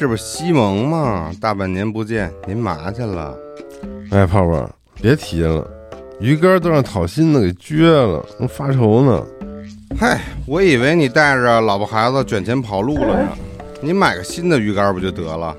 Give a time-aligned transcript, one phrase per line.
[0.00, 1.30] 这不是西蒙吗？
[1.42, 3.36] 大半年不见，您嘛去了？
[4.10, 5.70] 哎，泡泡，别提了，
[6.18, 9.22] 鱼竿都让讨薪的给撅了，正发愁呢。
[9.98, 13.28] 嗨，我以为你带着老婆孩子卷钱跑路了呢。
[13.82, 15.54] 你买个新的鱼竿不就得了？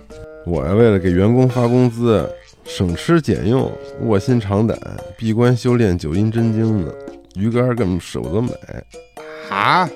[0.47, 2.27] 我呀，为了给员工发工资，
[2.63, 3.71] 省吃俭用，
[4.05, 4.75] 卧薪尝胆，
[5.15, 6.91] 闭关修炼九阴真经呢。
[7.35, 8.49] 鱼竿根本舍不得买。
[9.51, 9.87] 啊，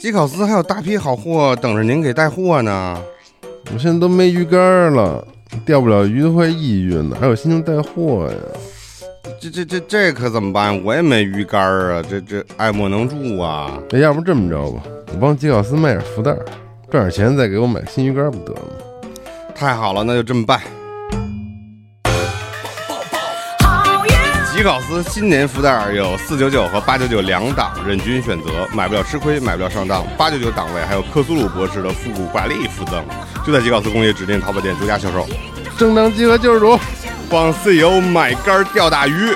[0.00, 3.00] 基考斯还有大批好货等着您给带货呢。
[3.72, 5.26] 我现在都没鱼竿了，
[5.64, 8.36] 钓不了鱼都快抑郁呢，还有心情带货呀？
[9.40, 10.84] 这这这这可怎么办？
[10.84, 13.80] 我也没鱼竿啊，这这爱莫能助啊。
[13.90, 14.82] 那要不这么着吧，
[15.12, 16.36] 我帮杰考斯卖点福袋。
[16.90, 19.10] 赚点钱再给我买新鱼竿不得了吗？
[19.54, 20.60] 太好了，那就这么办。
[24.52, 30.06] 吉考斯新年福袋有四九九和八九九两档，任君选择，买不了吃亏，买不了上当。
[30.18, 33.02] 八九九档位还有克苏鲁博士的复古挂历附赠，
[33.46, 35.26] 就在吉考斯工业指定淘宝店独家销售。
[35.78, 36.78] 正当集合救世主，
[37.30, 39.34] 帮 CEO 买竿钓大鱼。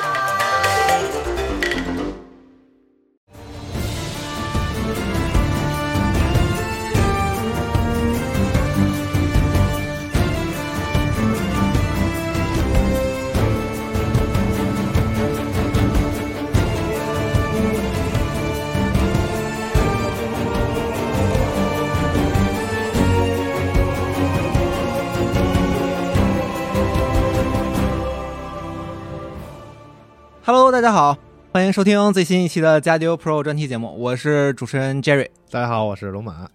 [31.67, 35.31] 欢迎收听最新一期的加丢 Pro 专题节目，我是主持人 Jerry。
[35.50, 36.48] 大家好，我是龙马。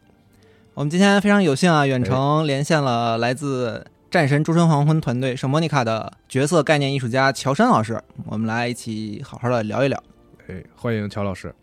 [0.73, 10.01] 我们今天非常有幸啊，远程连线了来自战神诸神黄昏团队圣莫妮卡的角色概念艺术家乔山老师，我们来一起好好的聊一聊。
[10.47, 11.53] 哎，欢迎乔老师。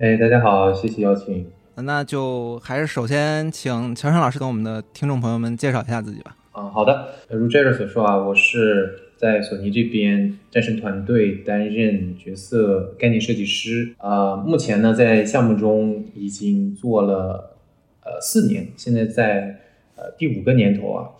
[0.00, 1.50] 哎，大家好，谢谢邀请。
[1.76, 6.36] 那就还是首先请乔山老师跟我们的听众朋友们介绍一下自己吧。
[6.54, 7.08] 嗯，好的。
[7.30, 9.04] 如 Jerry 所说啊，我是。
[9.18, 13.92] 在索尼这边，战神团队担任角色概念设计师。
[13.98, 17.56] 啊，目前呢，在项目中已经做了
[18.04, 19.58] 呃四年，现在在
[19.96, 21.10] 呃第五个年头啊。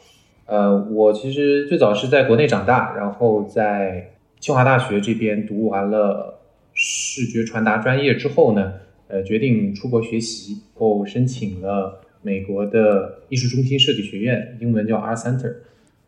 [0.47, 6.39] 呃，我其实最早是在国内长大，然后在清华大学这边读完了
[6.73, 8.75] 视觉传达专业之后呢，
[9.09, 15.57] 呃，决定出国学习，后申请了美国的艺术中心设计学院，英文叫 Art Center。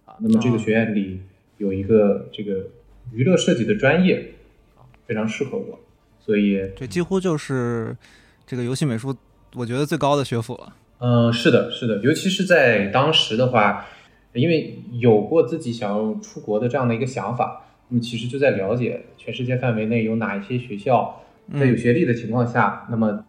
[0.04, 1.18] 啊，那么这个学院里。
[1.60, 2.66] 有一个这个
[3.12, 4.32] 娱乐设计的专业
[4.76, 5.78] 啊，非常适合我，
[6.18, 7.94] 所以这几乎就是
[8.46, 9.14] 这个游戏美术，
[9.54, 10.74] 我觉得最高的学府了。
[11.00, 13.86] 嗯，是的，是的，尤其是在当时的话，
[14.32, 21.22] 因为有过自己想要出国的这样的一个想法，那么其实就在了解全世界范围内有哪一些学校，
[21.58, 23.22] 在有学历的情况下，那么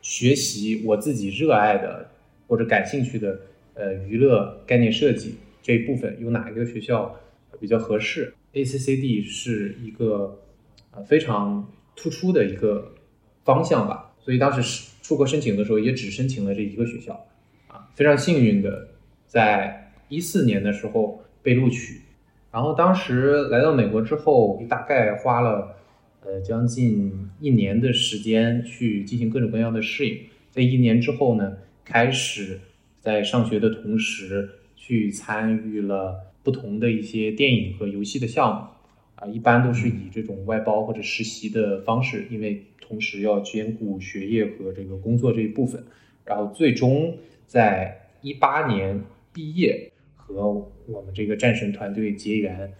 [0.00, 2.08] 学习我自己热爱的
[2.48, 3.38] 或者感兴趣的
[3.74, 7.14] 呃娱乐概念设计这一部分，有哪一个学校？
[7.58, 10.42] 比较合适，ACCD 是一个
[10.90, 12.94] 呃非常突出的一个
[13.44, 17.26] 方向吧，所以当时出国申请的时候，也只申请了这一个学校，
[17.68, 18.88] 啊，非常幸运的，
[19.26, 22.02] 在一四年的时候被录取，
[22.52, 25.76] 然后当时来到美国之后，大概花了
[26.22, 30.18] 呃将近一年的时间去进行各种各样的适应，
[30.50, 32.60] 在一年之后呢，开始
[33.00, 36.22] 在上学的同时去参与了。
[36.46, 38.60] 不同的一些电影和游戏的项目，
[39.16, 45.82] 啊，一般都是以这种外包或者实习的方式，因为同时要兼顾学业和这个工作这一部分，
[46.24, 47.18] 然后最终
[47.48, 49.02] 在一八年
[49.32, 50.48] 毕业，和
[50.86, 52.72] 我们这个战神团队结缘，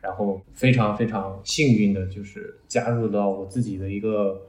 [0.00, 4.48] 然后非常非常幸运的就是加入到我自己的一个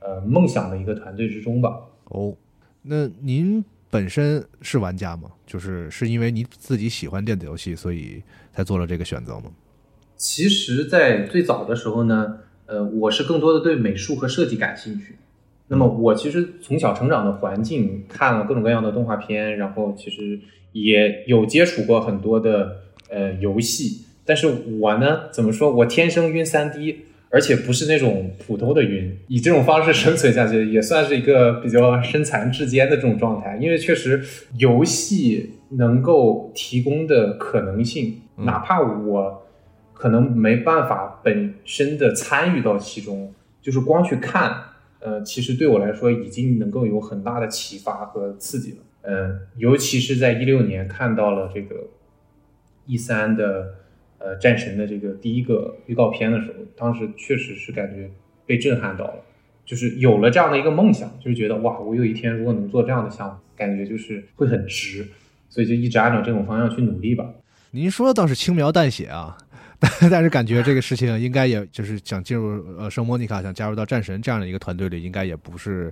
[0.00, 1.88] 呃梦想的一个团队之中吧。
[2.10, 2.36] 哦，
[2.82, 3.64] 那您？
[3.90, 5.30] 本身是玩家吗？
[5.44, 9.50] 就是是因为你自己喜欢电子游戏，所以才做了这个选择吗？
[10.16, 15.16] 其实，在最早的时候呢，呃，我是更多的对美术和设计感兴趣。
[15.68, 20.38] 那么，我其实从小成长的环境，看了各种各样的动画片，然后其实
[20.72, 22.76] 也有接触过很多的
[23.08, 24.04] 呃游戏。
[24.24, 24.46] 但是
[24.80, 27.06] 我呢，怎么说我天生晕三 D。
[27.32, 33.56] 而且不是那种普通的晕，以这种方式生存下去，也算是一个比较身残志坚的这种状态。
[33.60, 34.20] 因为确实
[34.58, 39.46] 游戏能够提供的可能性，哪怕我
[39.94, 44.52] 可能没办法本身的参与到其中，就是光去看，
[44.98, 48.78] 呃，其实对我来说已经能够有很大的启发和刺激了。
[49.02, 51.76] 嗯，尤其是在一六年看到了这个
[52.86, 53.74] E 三的。
[54.20, 58.08] 呃，战神的这个第一个预告片的时候，当时确实是感觉
[58.46, 59.14] 被震撼到了，
[59.64, 65.08] 就是有了这样的一个梦想，就是觉得哇，我有一天如果能做这样的项目，感觉就是会很值，
[65.48, 67.24] 所以就一直按照这种方向去努力吧。
[67.70, 69.38] 您说的倒是轻描淡写啊，
[70.10, 75.90] 但是感觉这个事情应该也就是想进入呃圣莫妮卡，想加入到战神这样的一个团队里，应该也不是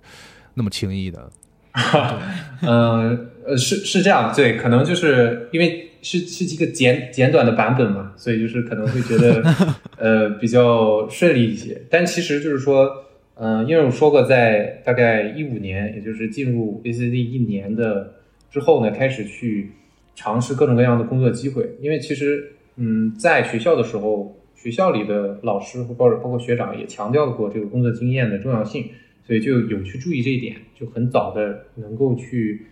[0.53, 1.31] 那么轻易的。
[2.63, 9.43] 嗯呃是是这样，对，可能就是因为是是一个简简短的版本嘛，所以就是可能会觉得
[9.99, 11.83] 呃比较顺利一些。
[11.91, 13.05] 但其实就是说，
[13.35, 18.15] 嗯、因为我说过，在大概一五年，也就是进入 ACD 一年的
[18.51, 19.73] 之后呢，开始去
[20.15, 21.77] 尝试各种各样的工作机会。
[21.81, 28.87] 因为其实嗯，在学校的时候，学校里的老师或包包括学长也强调过这个工作经验的重要性。
[29.27, 32.63] 所以就有去注意这一点，就很早的能够去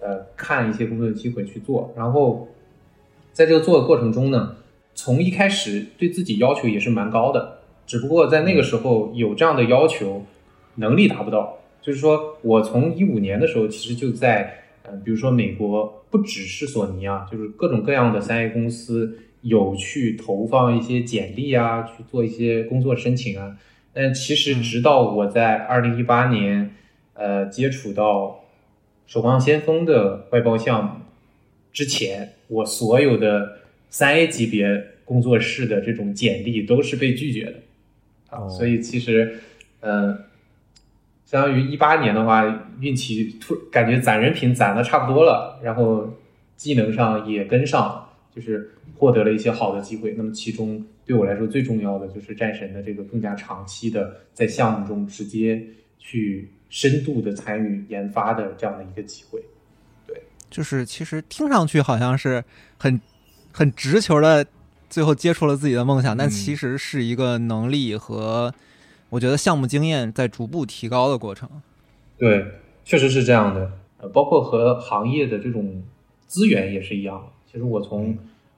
[0.00, 2.46] 呃看一些工作的机会去做，然后
[3.34, 4.56] 在这个做的过程中呢，
[4.94, 10.24] 从一开始对自己要求也是蛮高的，只不过在那个时候有这样的要求，
[10.76, 11.58] 能力达不到。
[11.82, 23.56] 就是说我从一五年的时候，其实就在呃，比如说美国不只是索尼啊，就是各种各样的三 A 公司有去投放一些简历啊，去做一些工作申请啊。
[23.92, 26.74] 但其实，直到我在二零一八年，
[27.14, 28.26] 呃，接触到
[29.12, 30.90] 《守望先锋》的外包项目
[31.74, 33.58] 之前，我所有的
[33.90, 37.54] 三 A 级别工作室的这种简历都是被拒绝的，
[38.30, 39.40] 啊，哦所以其实，
[39.80, 40.16] 呃，
[41.26, 46.16] 相当于一八年的话，运气突感觉攒人品攒的差不多了，然后
[46.56, 50.14] 技能上也跟上了，就是获得了一些好的机会。
[50.16, 55.60] 那么其中对我来说最重要的就是战神的这个更加长期的在项目中直接
[55.98, 59.42] 去深度的参与研发的这样的一个机会。
[60.54, 62.44] 就是其实听上去好像是
[62.78, 63.00] 很
[63.50, 64.46] 很直球的，
[64.88, 68.54] 最后接触了自己的梦想，但嗯其实是一个能力和
[69.10, 71.50] 我觉得项目经验在逐步提高的过程。
[72.16, 72.46] 对，
[72.84, 73.72] 确实是这样的。
[73.98, 75.82] 呃，包括和行业的这种
[76.28, 77.32] 资源也是一样的。
[77.50, 78.16] 其实我从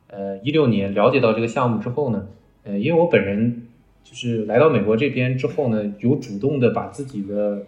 [0.08, 2.26] 呃一六年了解到这个项目之后呢，
[2.64, 3.68] 呃，因为我本人
[4.04, 7.64] 就是来到美国这边之后呢，有主动的把自己的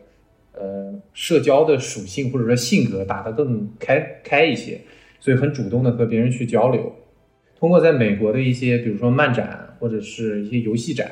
[0.59, 4.81] 呃社交的属性或者说性格打得更开开一些，
[5.21, 6.93] 所以很主动的和别人去交流。
[7.59, 11.11] 通过在美国的一些，比如说漫展或者是一些游戏展，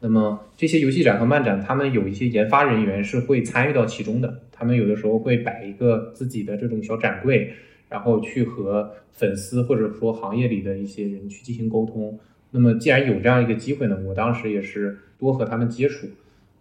[0.00, 4.42] 那么这些游戏展和漫展，他们有一些研发人员是会参与到其中的。
[4.52, 7.52] 他们有的时候会摆一个自己的这种小展柜，
[7.88, 12.18] 然后去和粉丝或者说行业里的一些人去进行沟通。
[12.50, 16.06] 那么既然有这样一个机会呢，我当时也是多和他们接触。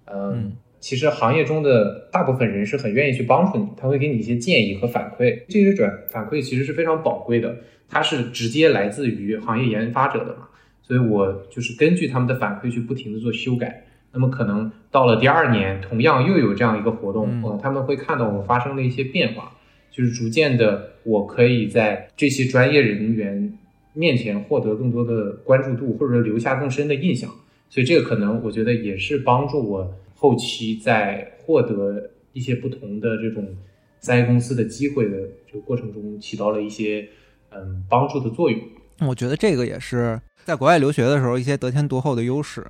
[0.05, 0.53] 嗯，
[0.87, 5.41] 其实行业中的大部分人是很愿意去帮助你，他会给你一些建议和反馈。
[5.49, 7.57] 这些转反馈其实是非常宝贵的，
[7.89, 10.47] 它是直接来自于行业研发者的嘛。
[10.81, 13.83] 所以我就是根据他们的反馈去不停的做修改。
[14.13, 19.57] 那么可能到了第二年，同样又有这样一个活动，嗯呃，他们会看到我发生了一些变化，
[19.91, 23.51] 就是逐渐的，我可以在这些专业人员
[23.91, 27.29] 面前获得更多的关注度，或者说留下更深的印象。
[27.69, 33.55] 所以这个可能我觉得也是帮助我后期在获得一些不同的这种
[33.99, 37.07] 三 A 公司的机会的这个过程中起到了一些
[37.51, 38.59] 嗯帮助的作用。
[39.07, 42.65] 我觉得这个也是在国外留学的时候一些得天独厚的优势。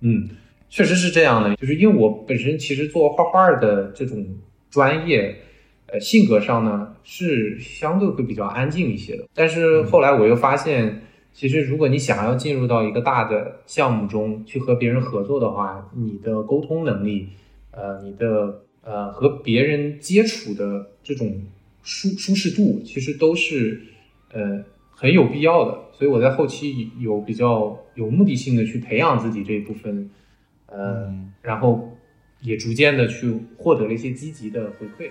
[0.00, 0.28] 嗯，
[0.68, 4.36] 确实是这样的，就是因为我本身其实做画画的这种
[4.70, 5.36] 专业，
[5.86, 9.26] 呃，性格上呢是相对会比较安静一些的。
[9.32, 11.02] 但是后来我又发现，
[11.34, 17.28] 其实如果你想要进入到一个大的项目中去和别人合作的话，你的沟通能力，
[17.72, 21.42] 呃，你的呃和别人接触的这种
[21.82, 23.82] 舒舒适度，其实都是
[24.32, 25.76] 呃很有必要的。
[25.92, 30.08] 所以我在后期有比较有目的性的去培养自己这一部分，
[30.66, 31.98] 呃，嗯然后
[32.42, 35.10] 也逐渐的去获得了一些积极的回馈。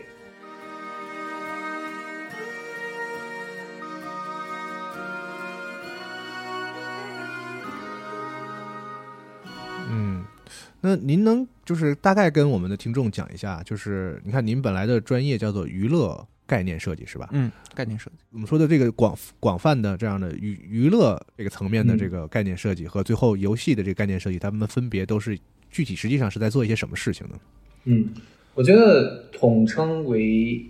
[10.86, 17.30] 那您能就是大概跟我们的听众讲一下，就是你看您本来的专业叫做娱乐概念设计是吧？
[17.32, 18.18] 嗯，概念设计。
[18.32, 25.40] 我们说的这个广广泛的这样的娱娱乐这个层面的嗯这个概念设计和最后游戏的这个概念设计，他们分别都是
[25.72, 27.40] 具体实际上是在做一些什么事情呢？
[27.86, 28.10] 嗯，
[28.54, 30.66] 我觉得统称为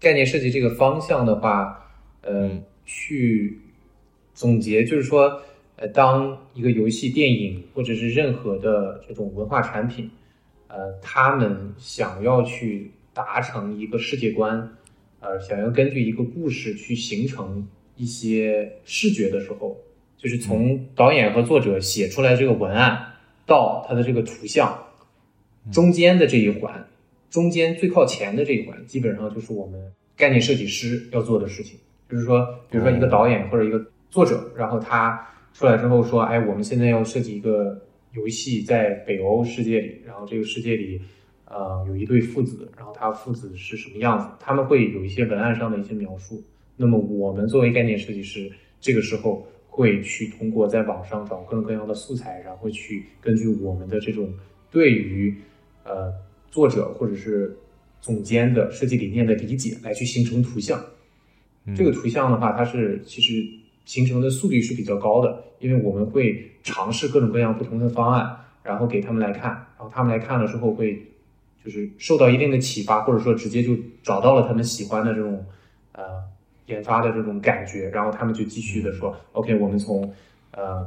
[0.00, 1.86] 概念设计这个方向的话，
[2.22, 3.60] 呃，嗯去
[4.32, 5.42] 总结就是说，
[5.80, 10.10] 呃，当一个游戏、电影或者是任何的这种文化产品，
[10.66, 14.76] 呃，他们想要去达成一个世界观，
[15.20, 19.76] 呃，想要根据一个故事去形成一些视觉的时候，
[20.16, 23.14] 就是从导演和作者写出来这个文案
[23.46, 24.84] 到它的这个图像。
[25.70, 26.88] 中间的这一环，
[27.28, 29.78] 中间最靠前的这一环，基本上就是我们
[30.16, 31.78] 概念设计师要做的事情。
[32.08, 37.80] 就是说，比如说一个导演或者一个作者，然后他出来之后说，哎，我们现在要设计一个
[38.12, 41.00] 游戏在北欧世界里，然后这个世界里，
[41.46, 46.42] 呃，有一对父子，然后他父子是什么样子，他们会有一些文案上的一些描述。
[46.76, 48.50] 那么我们作为概念设计师，
[48.80, 54.32] 这个时候会去通过在网上找各种各样的素材，然后去根据我们的这种
[54.70, 55.34] 对于
[55.84, 56.12] 呃
[56.50, 57.56] 作者或者是
[58.00, 60.80] 总监的设计理念的理解，来去形成图像。
[61.76, 63.44] 这个图像的话，它是其实
[63.88, 71.06] 形成的速率是比较高的，因为我们会尝试各种各样不同的方案，然后给他们来看，然后他们来看了之后会
[71.64, 75.42] 就是受到一定的启发，或者说直接就找到了他们喜欢的这种
[75.92, 76.02] 呃
[76.66, 80.12] 研发的这种感觉，然后他们就继续的说，OK，我们从
[80.50, 80.86] 呃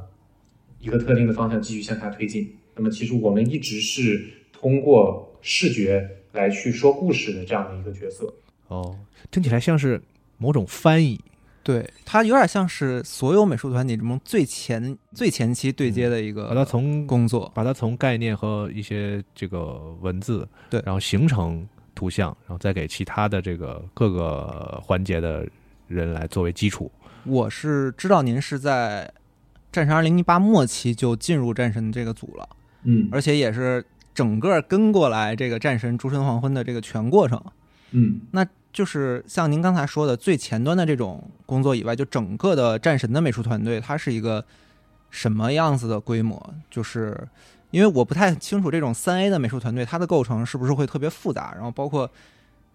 [0.80, 2.56] 一个特定的方向继续向下推进。
[2.76, 8.32] 那么其实我们一直是通过视觉来去说故事的这样的一个角色。
[8.68, 8.96] 哦，
[9.32, 10.00] 听起来像是
[10.38, 11.20] 某种翻译。
[11.64, 25.48] 对，它有点像是所有美术团体中最前最前期对接的一个把它从工作，把它从概念和一些这个文字，对然后形成图像，然后再给其他的这个各个环节的
[25.88, 26.92] 人来作为基础。
[27.26, 29.06] 我是知道您是在
[29.72, 32.50] 《战神二零一八》末期就进入战神这个组了，
[32.86, 37.40] 嗯而且也是整个跟过来这个战神诸神黄昏的这个全过程。
[37.92, 44.44] 嗯那就是像您刚才说的最前端的这种工作以外，就整个的战神的美术团队，它是一个
[45.10, 46.54] 什么样子的规模？
[46.70, 47.28] 就是
[47.70, 52.10] 因为我不太清楚这种三 A 的美术团队它的构成是不是会特别复杂，然后包括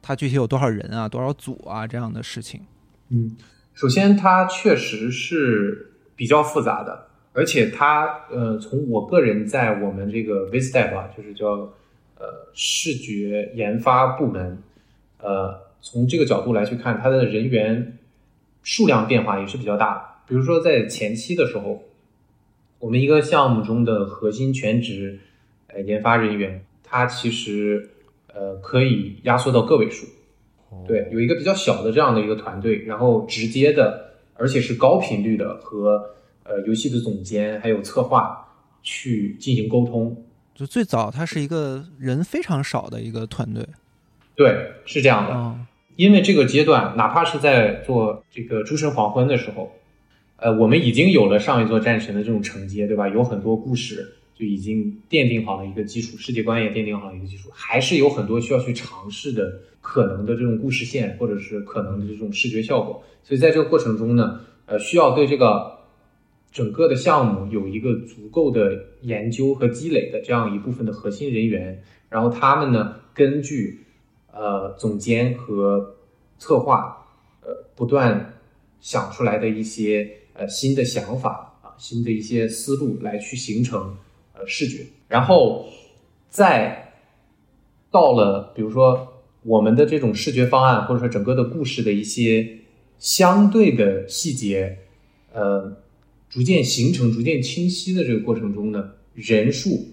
[0.03, 2.61] 它具体有多少人啊、多少组啊这样的事情。
[3.09, 3.37] 嗯，
[3.75, 11.49] 首先它确实是比较复杂的，而且它呃，从我个人在我们这个 VSTEP 啊，就是叫
[12.19, 14.63] 呃视觉研发部门，
[15.19, 17.97] 呃，从这个角度来去看，它的人员
[18.65, 20.03] 数量变化也是比较大的。
[20.27, 21.85] 比如说在前期的时候，
[22.81, 25.21] 我们一个项目中的核心全职
[25.69, 27.89] 呃研发人员，他其实
[28.35, 30.09] 呃可以压缩到个位数。
[30.89, 38.45] 对，有一个比较小的这样的一个团队，然后直接的，而且是高频率的和呃游戏的总监还有策划
[38.83, 40.25] 去进行沟通。
[40.53, 43.65] 就最早它是一个人非常少的一个团队，
[44.35, 45.33] 对，是这样的。
[45.33, 45.67] 嗯
[45.97, 49.73] 因为这个阶段，哪怕是在做这个诸神黄昏的时候，
[50.37, 53.09] 呃，我们已经有了上一座战神的这种承接，对吧？
[53.09, 63.03] 有很多故事就已经奠定好了一个基础，世界观也奠定好了一个基础，还是有很多需要去尝试的可能的这种故事线，或者是可能的这种视觉效果。
[63.23, 65.79] 所以在这个过程中呢，呃，需要对这个
[66.53, 73.81] 整个的项目有一个足够的研究和积累的这样一部分的核心人员，然后他们呢，根据
[74.37, 75.97] 呃总监和
[76.39, 77.07] 策划
[77.41, 78.35] 呃不断
[78.79, 83.97] 想出来的一些呃新的想法啊，新的一些思路来去形成
[84.35, 85.67] 呃视觉，然后
[86.29, 86.93] 再
[87.91, 92.59] 到了比如说我们的这种视觉方案，或者说整个的故事的一些
[92.99, 94.79] 相对的细节，
[95.33, 95.77] 呃，
[96.29, 99.87] 逐渐形成、逐渐清晰的这个过程中呢，人数，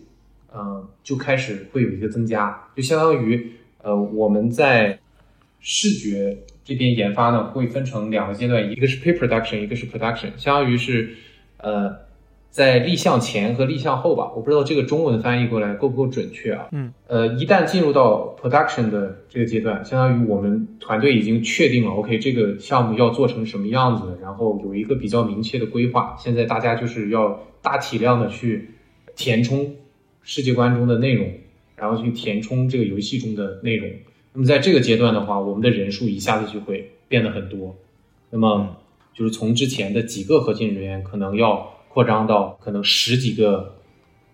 [0.51, 4.99] 呃，就开始会有一个增加，就相当于，呃，我们在
[5.59, 11.15] 视觉这边研发呢，会分成两个阶段，一个是 pre-production，一个是 production，相当于是，
[11.57, 11.93] 呃，
[12.49, 16.67] 在立项前和立项后吧，我不知道这个中文翻译过来够不够准确啊？
[16.71, 26.15] 嗯，呃，一旦进入到 production 的这个阶段，相当于我们团队已经确定了，OK，这个项目要做成什么样子，然后有一个比较明确的规划。
[26.17, 28.69] 现在大家就是要大体量的去
[29.15, 29.75] 填充
[30.21, 31.27] 世界观中的内容，
[31.83, 33.89] 然后去填充这个游戏中的内容。
[34.31, 37.75] 那么在这个阶段的话，我们的人数一下子就会变得很多。
[38.29, 38.77] 那么
[39.13, 43.75] 就是从之前的几个核心人员，可能要扩张到可能十几个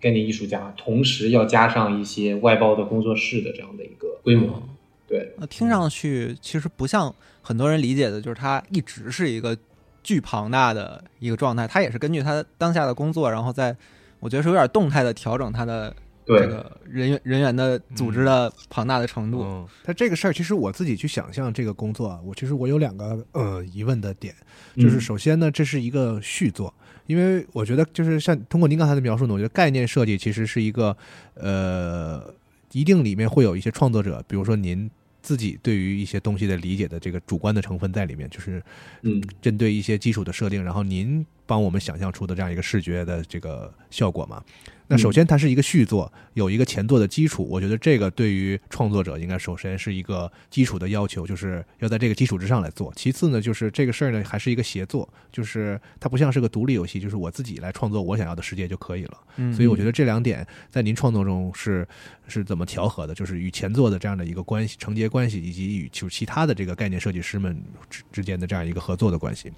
[0.00, 4.62] 概念艺术家，同时要加上一些外包的工作室的这样的一个规模。
[5.08, 9.58] 对，那听上去其实不像很多人理解的，就是它一直是一个
[10.02, 13.76] 巨庞大的一个状态，它也是根据它当下的工作，然后在
[14.20, 15.94] 我觉得是有点动态的调整它的
[16.38, 19.42] 这，个人员人员的组织的庞大的程度。
[19.42, 24.34] 嗯，但这个事儿其实我自己去想象这个工作啊，我其实我有两个呃疑问的点，
[24.76, 25.00] 就是嗯。
[25.00, 26.72] 首先呢，这是一个续作，
[27.06, 30.96] 因为我觉得就是像通过您刚才的描述呢，我觉得概念设计其实是一个
[31.34, 32.32] 呃，
[32.72, 34.90] 一定里面会有一些创作者，比如说您
[35.22, 38.62] 自己对于一些东西的理解的这个主观的成分在里面，就是
[39.02, 39.22] 嗯。
[39.42, 44.40] 针对一些基础的设定，然后您帮我们想象出的这样一个视觉的这个效果嘛。
[44.86, 52.92] 那首先它是一个续作，有一个前作的基础，我觉得这个对于创作者应该首先是一个基础的要求，就是要在这个基础之上来做。
[52.96, 59.18] 其次呢，就是这个事儿呢还是一个协作，就是它不像是个独立游戏，就是我自己来创作我想要的世界就可以了。
[59.36, 61.86] 嗯所以我觉得这两点在您创作中是
[62.26, 63.14] 是怎么调和的？
[63.14, 67.56] 就是与前作的这样的一个关系、承接关系，以及与就是其他的这个概念设计师们
[67.88, 69.52] 之之间的这样一个合作的关系。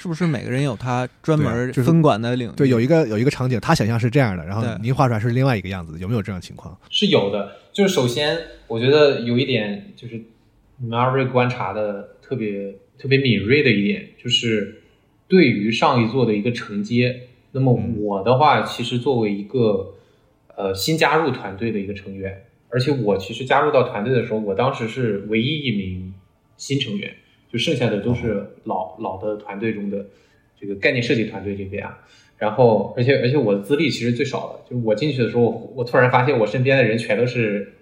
[0.00, 2.52] 是不是每个人有他专门分管的领域？
[2.56, 6.74] 对，有一个有一个场景，他想象是这样的，然后对您画出来是另外一个样子的，有没有这样的情况？
[6.88, 7.52] 是有的。
[7.70, 10.16] 就是首先，我觉得有一点就是
[10.78, 14.80] 你们二位观察的特别特别敏锐的一点，就是
[15.28, 17.28] 对于上一座的一个承接。
[17.52, 19.96] 那么嗯我的话，其实作为一个
[20.56, 26.14] 呃新加入团队的一个成员，而且我其实加入到团队的时候，我当时是唯一一名
[26.56, 27.14] 新成员，
[27.52, 30.06] 就剩下的都是老老的团队中的
[30.60, 31.98] 这个概念设计团队这边啊。
[32.38, 37.74] 然后，而且而且我的资历其实最少的，就是我进去的时候，我我突然发现我身边的人全都是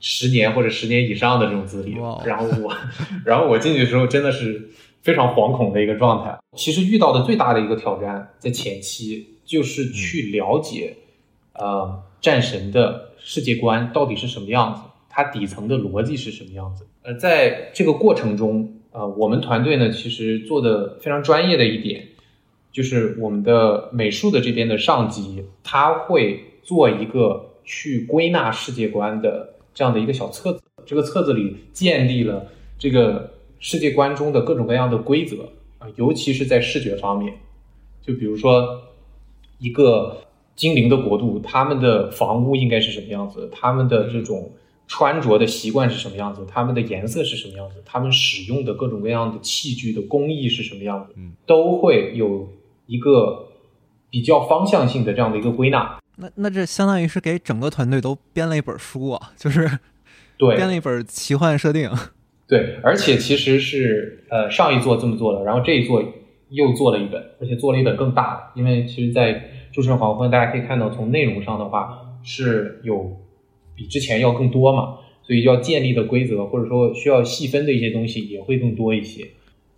[0.00, 2.70] 十年或者十年以上的这种资历然后我，
[3.24, 4.68] 然后我进去的时候真的是
[5.00, 6.38] 非常惶恐的一个状态。
[6.54, 10.96] 其实遇到的最大的一个挑战在前期就是去了解，
[11.54, 16.86] 呃，战神的世界观到底是什么样子，它底层的逻辑是什么样子。
[17.02, 22.06] 呃，在这个过程中，呃，我们团队呢其实做的非常专业的一点。
[22.70, 30.62] 就是我们的美术的这边的上级，他会做一个去归纳世界观的这样的一个小册子。
[30.86, 32.46] 这个册子里建立了
[32.78, 37.34] 这个世界观中的各种各样的规则啊，尤其是在视觉方面。
[38.00, 38.80] 就比如说
[39.58, 40.22] 一个
[40.56, 44.50] 精灵的国度，他们的房屋应该是什么样子，他们的这种
[44.86, 52.48] 穿着的习惯是什么样子，他们的颜色是什么样子，他们使用的各种各样的器具的工艺是什么样子，嗯都会有
[52.86, 53.48] 一个
[54.10, 55.98] 比较方向性的这样的一个归纳。
[56.16, 59.66] 那那这相当于是给整个团队都编了一本书啊， 就是
[60.36, 61.90] 对，编了一本奇幻设定。
[62.46, 66.04] 对，而且其实是呃上一座这么做的，然后这一座
[66.50, 68.60] 又做了一本，而且做了一本更大的。
[68.60, 69.34] 因为其实，在
[69.72, 73.16] 《诸神黄昏》，大家可以看到，从内容上的话是有
[73.74, 79.26] 比之前要更多嘛，所以要建立的规则或者说需要细分的一些东西也会更多一些。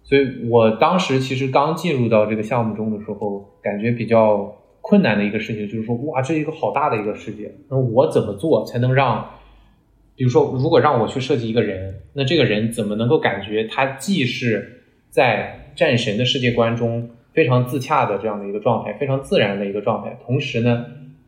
[0.02, 9.30] 所以我当时其实刚进入到这个项目中的时候，感觉比较困难的一个事情就是说，哇，这一个好大的一个世界，那我怎么做才能让
[10.16, 20.84] 比如说，如果让我去设计一个人，那这个人怎么能够感觉他既是在战神的世界观中非常自洽的这样的一个状态，非常自然的一个状态，同时呢，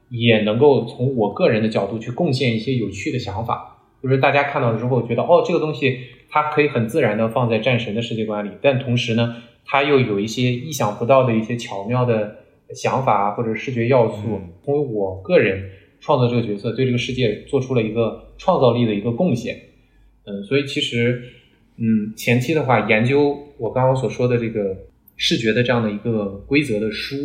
[0.08, 12.36] 也能够从我个人的角度去贡献一些有趣的想法，就是大家看到了之后觉得，哦，这个东西它可以很自然的放在战神的世界观里，但同时呢，它又有一些意想不到的一些巧妙的
[12.74, 19.56] 想法或者视觉要素因为我个人创作这个角色，对这个世界做出了一个创造力的一个贡献。
[20.24, 21.22] 嗯，所以其实，
[21.78, 24.76] 嗯，前期的话，研究我刚刚所说的这个
[25.16, 27.16] 视觉的这样的一个规则的书，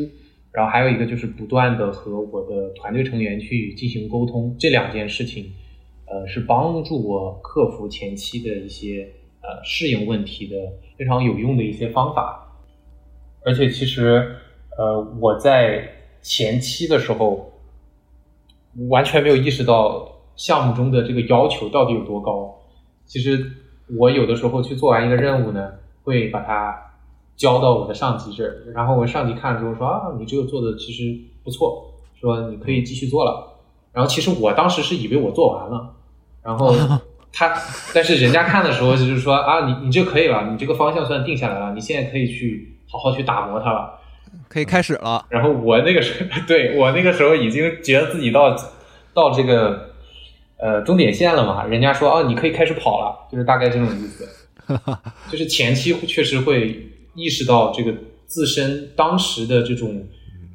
[0.51, 5.45] 然后还有一个就是不断的和我的团队成员去进行沟通，这两件事情，
[6.05, 9.07] 呃，是帮助我克服前期的一些
[9.41, 10.55] 呃适应问题的
[10.97, 12.37] 非常有用的一些方法。
[13.45, 14.35] 而且其实，
[14.77, 15.87] 呃，我在
[16.21, 17.51] 前期的时候，
[18.89, 22.53] 完全没有意识到项目中的这个要求到底有多高。
[23.05, 23.43] 其实
[23.97, 26.90] 我有的时候去做完一个任务呢，会把它
[27.41, 33.57] 交到我的上级这儿，然后我上级看了之后说啊，你这个做的其实不错，说你可以继续做了。
[33.91, 35.95] 然后其实我当时是以为我做完了，
[36.43, 36.71] 然后
[37.33, 37.51] 他，
[37.95, 43.99] 但是人家看的时候就是说啊，你你这可以了，你这个方向算定下来了，你现在可以去好好去打磨它了。
[44.47, 45.25] 可以开始了。
[45.29, 48.55] 然后我那个时候， 对我那个时候已经觉得自己到
[49.15, 49.89] 到这个
[50.57, 54.29] 呃终点线了嘛，人家说哦，你可以开始跑了，就是大概这种意思。
[55.29, 57.93] 就是前期确实会意识到这个
[58.25, 60.07] 自身当时的这种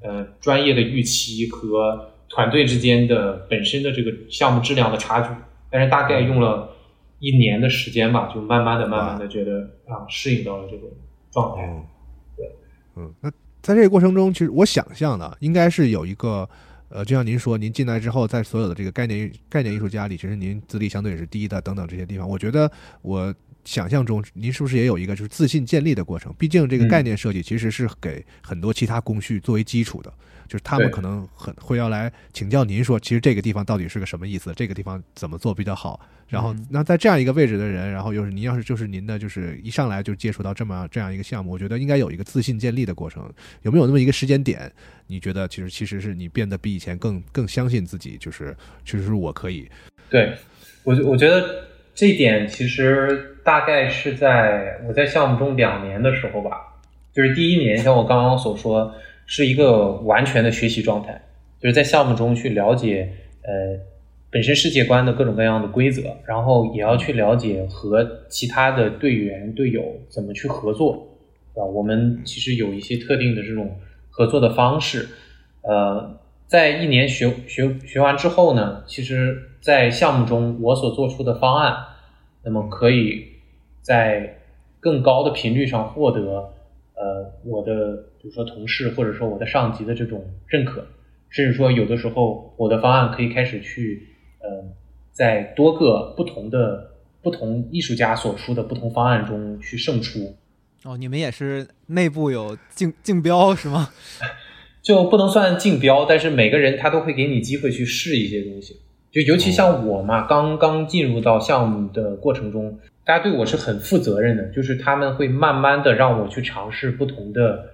[0.02, 5.28] 呃专业的预期和团队之间的本身的这个项目质量的差距，
[5.70, 6.70] 但是大概用了
[7.18, 10.88] 一年的时间吧，就慢慢的、慢慢的觉得啊适应到了这种
[11.30, 11.86] 状态。
[12.36, 12.50] 对
[12.96, 13.30] 嗯，那
[13.62, 16.48] 在这个过程中，其实我想象的应该是有一个，
[16.88, 22.28] 呃，就像您说，您进来之后，在所有的这个概念概念艺术家里，其实您资历相对也是低的，等等这些地方。
[22.28, 22.70] 我觉得
[23.02, 23.34] 我
[23.66, 26.32] 想象中，您是不是也有一个就是自信建立的过程？
[26.38, 30.12] 毕竟这个嗯概念设计其实是给很多其他工序作为基础的，
[30.48, 36.00] 就是他们可能很会要来请教您说，其实这个地方到底是个什么意思，这个地方怎么做比较好。
[36.28, 43.32] 然后嗯，那在这样一个位置的人，然后又是您要是就是您的就是一上来就接触到这么这样一个项目，我觉得应该有一个自信建立的过程。
[43.62, 44.72] 有没有那么一个时间点，
[45.06, 49.68] 你觉得其实其实是你变得比以前更更相信自己，就是其实是我可以，
[50.10, 50.32] 对
[50.82, 56.50] 我我觉得这一点其实大概是在我在项目中两年的时候吧，
[57.12, 58.92] 就是第一年，像我刚刚所说，
[59.24, 61.22] 是一个完全的学习状态，
[61.60, 63.08] 就是在项目中去了解
[63.42, 63.78] 呃
[64.32, 71.06] 本身世界观的各种各样的规则，然后也要去了解和其他的队员队友怎么去合作，
[71.54, 71.64] 对吧？
[71.64, 73.78] 我们其实有一些特定的这种
[74.10, 75.08] 合作的方式，
[75.62, 81.76] 呃，在一年学学学完之后呢，其实，在项目中我所做出的方案，
[82.42, 83.35] 那么可以
[83.86, 84.36] 在
[84.80, 86.52] 更高的频率上获得
[86.94, 90.84] 呃我的比如说同事或者说我的上级的这种认可，
[91.28, 94.08] 甚至说有的时候我的方案可以开始去
[94.40, 94.64] 呃
[95.12, 96.90] 在多个不同的
[97.22, 100.34] 不同艺术家所出的不同方案中去胜出。
[100.84, 103.90] 哦，你们也是内部有竞竞标是吗？
[104.82, 108.80] 就不能算竞标，但是每个人他都会给你机会去试一些东西。
[109.10, 117.70] 就尤其像我嘛，刚刚进入到项目的过程中，大家对我是很负责任的，就是他们会慢慢的让我去尝试不同的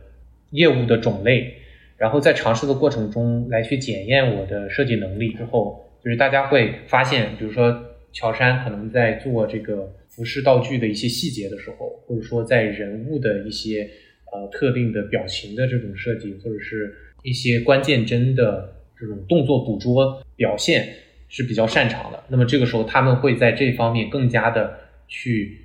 [0.50, 1.54] 业务的种类，
[1.96, 5.32] 然后在尝试的过程中来去检验我的设计能力。
[5.32, 13.88] 之后，就是大家会发现，比如说乔杉可能在做这个服饰道具的一些细节的时候，或者说在人物的一些
[14.34, 20.86] 呃特定的表情的这种设计，或者是一些关键帧的这种动作捕捉表现
[21.30, 22.22] 是比较擅长的。
[22.28, 24.78] 那么这个时候他们会在这方面更加的
[25.12, 25.58] 去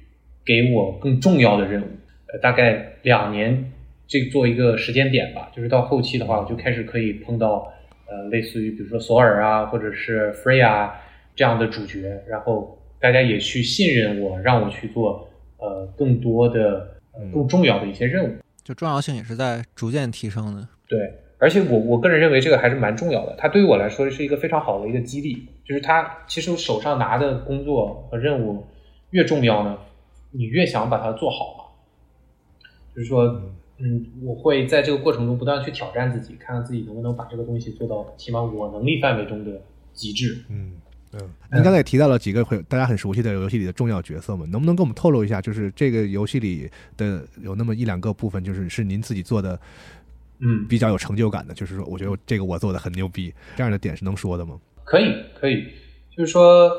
[0.45, 1.85] 给我更重要的任务。
[2.27, 3.71] 呃，大概两年
[4.05, 7.71] 这做一个时间点吧，就是到后期的话，我就开始可以碰到
[8.09, 10.91] 呃类似于比如说索尔啊，或者是 Freya
[11.33, 18.35] 这样的主角，然后大家也去信任我，让我去做呃更多的、呃、更重要的一些任务。
[18.65, 20.67] 就重要性也是在逐渐提升的。
[20.89, 20.99] 对，
[21.37, 28.65] 而且我我个人认为这个还是蛮重要的，它对于我来说是一个非常好的一个激励，就是它其实我手上拿的工作和任务
[29.11, 29.77] 越重要呢，
[30.31, 31.63] 你越想把它做好嘛。
[32.95, 33.41] 就是说，
[33.77, 39.61] 嗯，我会在这个过程中不断去挑战自己，看看自己能不能把这个东西做到起码我能力范围中的
[39.93, 40.43] 极致。
[40.49, 40.71] 嗯
[41.13, 41.21] 嗯，
[41.53, 49.57] 您刚才也提到了几个会大家很熟悉的游戏里的重要角色嘛，能不能跟我们透露一下，就是这个游戏里的有那么一两个部分，就是是您自己做的
[50.39, 54.59] 嗯，比较有成就感的，就是说我觉得这个我做的很牛逼，这样的点是能说的吗？
[54.83, 55.63] 可以，可以，
[56.15, 56.69] 就是说，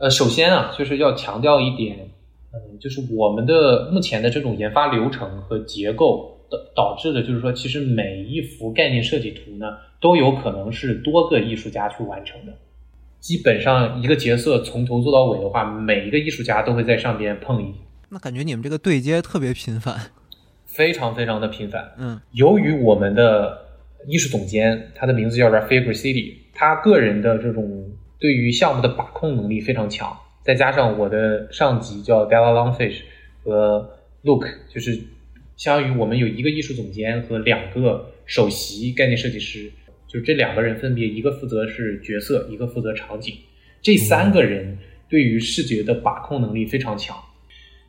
[0.00, 2.08] 呃，首先啊，就是要强调一点，
[2.52, 12.52] 嗯，就是我们的目前的这种研发流程和结构导导致的，就是说，其实每一幅概念设计图呢，都有可能是多个艺术家去完成的。
[13.18, 17.74] 基本上一个角色从头做到尾的话，每一个艺术家都会在上边碰一，
[18.08, 19.96] 那感觉你们这个对接特别频繁。
[20.64, 21.92] 非常非常的频繁。
[21.98, 23.66] 嗯由于我们的
[24.06, 27.87] 艺术总监，他的名字叫 Rafael Gracidi，他个人的这种
[28.18, 33.00] 对于项目的把控能力非常强，再加上我的上级叫 Della Longfish
[33.42, 33.88] 和
[34.24, 34.98] Luke，就是
[35.56, 39.70] 相当于我们有一个艺术总监和两个首席概念设计师，
[40.06, 43.34] 就这两个人分别一个负责是角色，一个负责场景，
[43.80, 44.78] 这三个人
[45.08, 47.16] 对于视觉的把控能力非常强，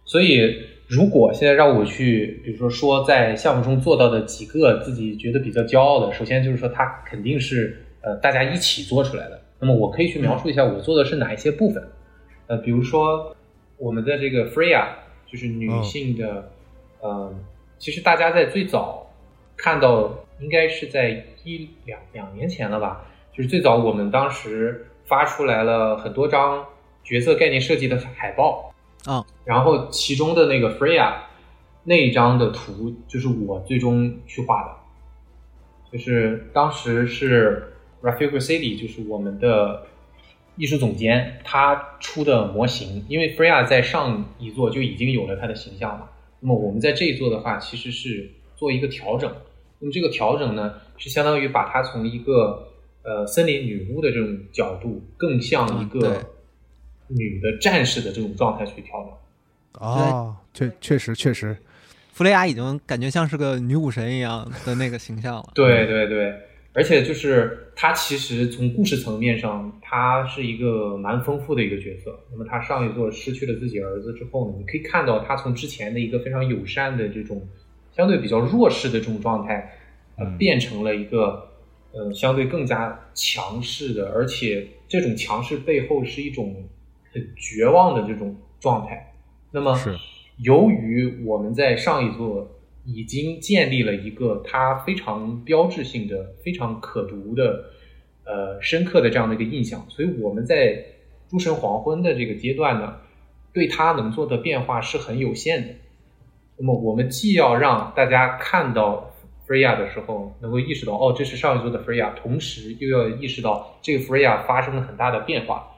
[0.05, 0.55] 所以。
[0.89, 9.39] 如果现在让我去，比如说说在项目中做到的几个自己觉得比较骄傲的，首先就是说它肯定是呃大家一起做出来的。
[9.59, 11.91] 那么我可以去描述一下我做的是哪一些部分，
[12.47, 13.35] 呃，比如说
[13.77, 14.87] 我们的这个 Freya
[15.25, 16.51] 就是女性的，
[17.01, 17.33] 呃，
[17.77, 19.11] 其实大家在最早
[19.57, 26.65] 看到应该是在一两两年前了吧，就是最早我们当时发出来了很多张
[27.03, 28.73] 角色概念设计的海报。
[29.05, 31.13] 啊，然后其中的那个 Freya
[31.85, 34.75] 那一张的图就是我最终去画的，
[35.89, 39.85] 就是当时是 Rafael Gracidi，就是我们的
[40.55, 46.09] 艺术总监，他出的模型，因为 Freya 在上一座就已经有了他的形象嘛，
[46.39, 49.33] 那么我们在这一座的话，其实是做一个调整，
[49.79, 52.67] 那么这个调整呢，是相当于把它从一个
[53.03, 56.21] 呃森林女巫的这种角度，更像一个
[57.07, 59.13] 女的战士的这种状态去调整。
[59.81, 61.55] 哦，确确实确实，
[62.11, 65.51] 弗雷亚已经感觉像是个女武神一样的那个形象了。
[65.53, 66.33] 对对对，
[66.73, 72.19] 而且就是他其实从故事层面上，他是一个蛮丰富的一个角色。
[72.31, 77.41] 那么他上一座失去了自己儿子之后呢，你可以看到他从之前的一个非常友善的这种
[77.91, 79.79] 相对比较弱势的这种状态，
[80.17, 81.49] 呃，嗯变成了一个
[81.91, 86.67] 呃相对更加强势的，而且这种强势背后是一种
[87.11, 89.13] 很绝望的这种状态。
[89.51, 89.75] 那么
[90.37, 92.49] 由于我们在上一座
[92.93, 97.65] 已经建立了一个它非常标志性的、非常可读的、
[98.25, 100.85] 呃深刻的这样的一个印象，所以我们在
[101.29, 102.95] 诸神黄昏的这个阶段呢，
[103.53, 105.73] 对它能做的变化是很有限的。
[106.57, 109.13] 那么我们既要让大家看到
[109.47, 115.75] Freya 的时候能够意识到，哦，这是上一座的 Freya，同时又要意识到这个 Freya 发生了很大的变化。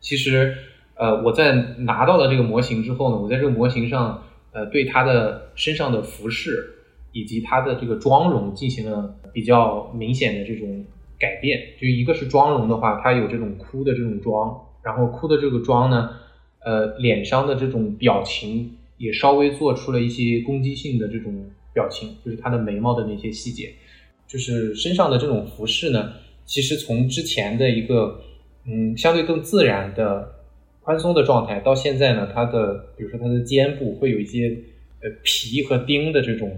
[0.00, 0.56] 其实，
[0.94, 6.74] 呃，我在拿到了这个模型之后呢，我在这个模型上，呃，对他的身上的服饰
[7.12, 10.84] 以及他的这个妆容进行了比较明显的这种
[11.18, 11.60] 改变。
[11.80, 16.10] 就一个是妆容的话，他有这种哭的这种妆，然后哭的这个妆呢，
[16.64, 23.72] 呃，脸上的这种表情也稍微做出了一些攻击性的这种表情，就是他的眉毛的那些细节，
[24.26, 26.12] 就是身上的这种服饰呢，
[26.44, 28.20] 其实从之前的一个
[28.66, 30.34] 嗯相对更自然的
[30.82, 34.48] 宽松的状态，到现在呢，它的比如说它的肩部会有一些
[35.00, 36.50] 呃皮和钉的这种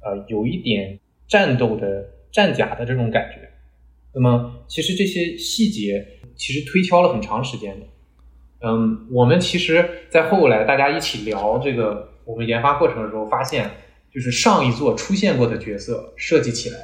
[0.00, 3.48] 呃有一点战斗的战甲的这种感觉。
[4.14, 6.06] 那么其实这些细节
[6.36, 7.86] 其实推敲了很长时间的。
[8.64, 13.68] 嗯，我们其实，在后来大家一起聊这个我们研发过程的时候，发现
[14.12, 16.78] 就是上一座出现过的角色设计起来，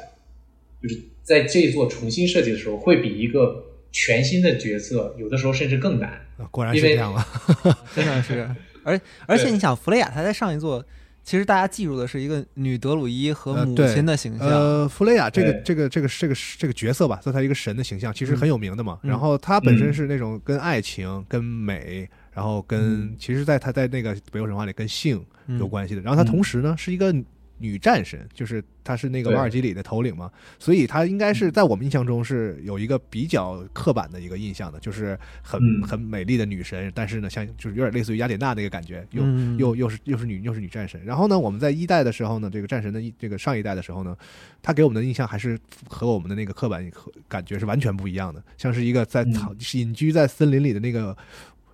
[0.83, 6.11] 就是在这一座重新设计的时候，会比一个全新的角色有的时候甚至更难。
[6.37, 7.27] 啊果然是这样了。
[7.94, 8.48] 真的是，
[8.85, 10.85] 而而且你想，弗雷亚她在上一座，
[11.24, 18.98] 其实大家记住的是一个女德鲁伊和母亲的形象，呃，弗雷亚这个这个这个这个这个角色吧，做她一个神的形象，其实很有名的嘛。
[19.03, 19.11] 嗯。
[19.11, 19.92] 然后她本身嗯。
[19.92, 23.16] 是那种跟爱情、跟美，然后跟嗯。
[23.18, 25.59] 其实，在她在那个北欧神话里跟性嗯。
[25.59, 26.01] 有关系的。
[26.03, 27.12] 然后她同时呢是一个
[27.59, 35.83] 女战神，就是她是那个瓦尔基里的头领嘛，所以她应该是在我们印象中是有一个比较刻板的一个印象的，就是很嗯。
[35.88, 39.57] 很美丽的女神，但是呢，像就是有点类似于雅典娜那个感觉，又嗯。
[39.59, 41.03] 又又是又是女又是女战神。
[41.05, 44.16] 然后呢，我们在一代的时候呢，这个战神的这个上一代的时候呢，
[44.62, 46.88] 她给我们的印象还是和我们的那个刻板
[47.27, 49.33] 感觉是完全不一样的，像是一个在嗯。
[49.33, 51.16] 草隐居在森林里的那个。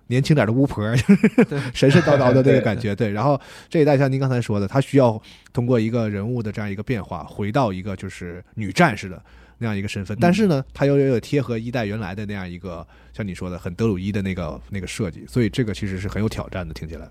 [0.07, 3.09] 年轻点的巫婆， 就是神神叨叨的那个感觉， 对。
[3.09, 3.39] 然后
[3.69, 5.21] 这一代像您刚才说的，他需要
[5.53, 9.21] 通过一个人物的这样一个变化，回到一个就是女战士的
[9.57, 17.07] 那样一个身份，但是呢，他又又有贴合一代原来的那样一个像你说的很德鲁伊的那个那个设计，所以这个其实是很有挑战的，听起来。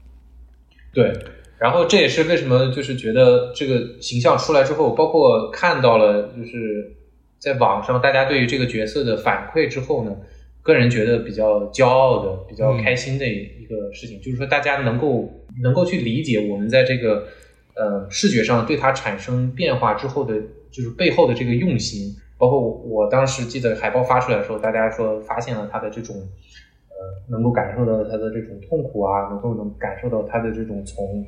[0.93, 1.13] 对，
[1.59, 6.95] 然后这也是为什么就是觉得这个形象出来之后，包括看到了就是
[7.41, 10.13] 在网上大家对于这个角色的反馈之后呢，
[10.65, 15.31] 个人觉得比较骄傲的、比较开心的一个事情，就是说大家能够
[15.63, 17.29] 能够去理解我们在这个
[17.77, 20.35] 呃视觉上对它产生变化之后的，
[20.73, 22.17] 就是背后的这个用心。
[22.37, 31.25] 包括我我当时记得海报发出来的时候，大家说发现了它的这种呃，能够感受到它的这种痛苦啊，能够能感受到它的这种从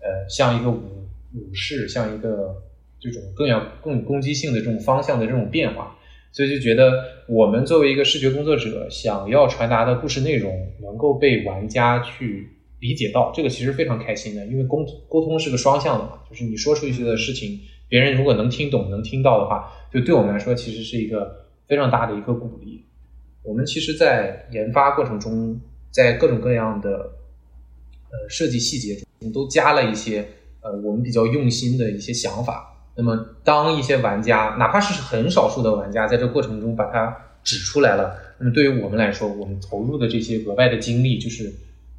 [0.00, 2.62] 呃像一个武武士，像一个
[2.98, 5.96] 这种更要更有攻击性的这种方向的这种变化，
[6.32, 12.48] 所以就觉得我们作为一个视觉工作者，想要传达的故事内容能够被玩家去
[12.80, 22.84] 理解到，这个其实非常开心的，因为沟沟通是个双向的嘛，就是你说出去的事情，别人如果能听懂、能听到的话，就对我们来说其实是一个非常大的一个鼓励。
[23.42, 25.58] 我们其实，在研发过程中，
[25.90, 26.90] 在各种各样的
[28.10, 30.24] 呃设计细节中，都加了一些
[30.60, 32.77] 呃我们比较用心的一些想法。
[33.00, 41.48] 那么，当一些玩家，哪怕是很少数的玩家，在这过程中把它指出来了，那么对于我们来说，我们投入的这些额外的精力就是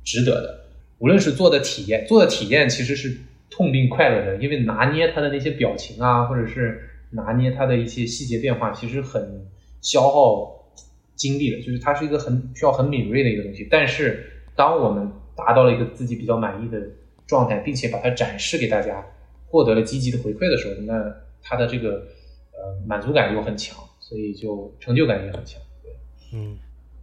[0.04, 0.60] 值得的。
[0.98, 3.18] 无论是做的体验，做的体验其实是
[3.50, 9.48] 痛并快乐的，因为拿捏它的那些表情啊，或者是拿捏它的一些细节变化，其实很
[9.80, 10.70] 消耗
[11.16, 13.66] 精力的，就是它是一个很需要很敏锐的一个东西。
[13.72, 16.78] 但是，当我们达到了一个自己比较满意的
[17.26, 19.02] 状态，并且把它展示给大家，
[19.50, 20.94] 获得了积极的回馈的时候，那
[21.42, 22.08] 他的这个
[22.52, 25.60] 呃满足感又很强，所以就成就感也很强。
[25.82, 25.92] 对，
[26.34, 26.58] 嗯，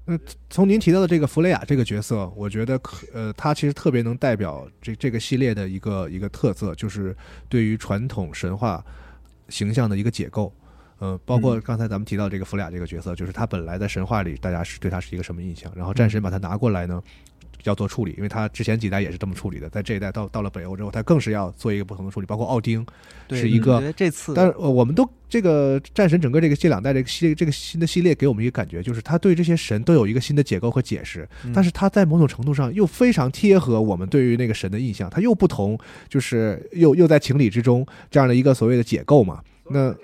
[0.05, 7.17] 那从您提到的这个弗雷亚这个角色，我觉得可呃，他其实特别能代表这这个系列的一个一个特色，就是
[7.49, 8.85] 对于传统神话
[9.49, 10.53] 形象的一个解构。
[10.99, 17.03] 嗯，包括嗯刚才咱们提到这个弗雷亚这个角色，就是他本来在神话里大家是对他是一个什么印象，然后战神把他拿过来呢，
[17.69, 22.87] 要做处理，因为他之前几代也是这么处理的，在这一代到到了北欧之后，他更是要做一个不同的处理，包括奥丁，
[23.31, 39.43] 是一个这次，但是呃我们都这个战神整个这个这两代这个系列这个新的系列给我们一个感觉，就是他对这些神都有一个新的解构和解释，嗯但是他在某种程度上又非常贴合我们对于那个神的印象，他又不同，就是又又在情理之中这样的一个所谓的解构嘛。
[39.69, 39.95] 那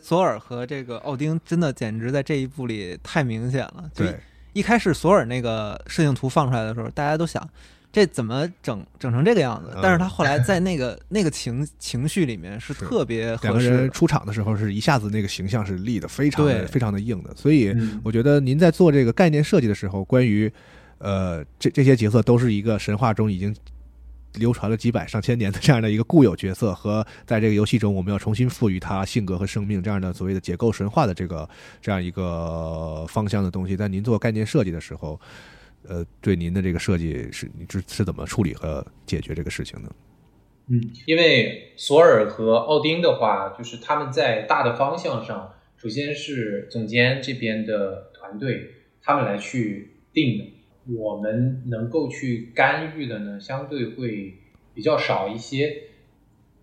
[0.00, 3.90] 索尔和这个奥丁真的简直在这一部里太明显了。
[3.94, 4.14] 对
[4.54, 7.46] 一开始索尔那个设定图放出来的时候，大家都想
[7.92, 9.80] 这怎么整整成这个样子嗯？
[9.82, 13.76] 但是他后来在那个 那个情情绪里面是是特别两合适两。
[13.76, 20.50] 个人出场的时候是一下子那个形象是立的非常非常的硬的，所以嗯我觉得您在做这个概念设计的时候，关于
[20.98, 23.54] 呃这这些角色都是一个神话中已经
[24.34, 31.48] 流传了几百上千年的这样的一个固有角色，和在这个游戏中我们要重新赋予它性格和生命这样的所谓的解构神话的这个
[31.80, 35.20] 这样一个方向的东西，在您做概念设计的时候，
[35.86, 39.90] 呃，对您的这个设计是你是是怎么处理和解决这个事情的？
[40.68, 48.70] 嗯，因为索尔和奥丁的话，就是他们在大的方向上，首先是总监这边的团队
[49.02, 50.53] 他们来去定的，
[50.88, 54.34] 我们能够去干预的呢，相对会
[54.74, 55.84] 比较少一些。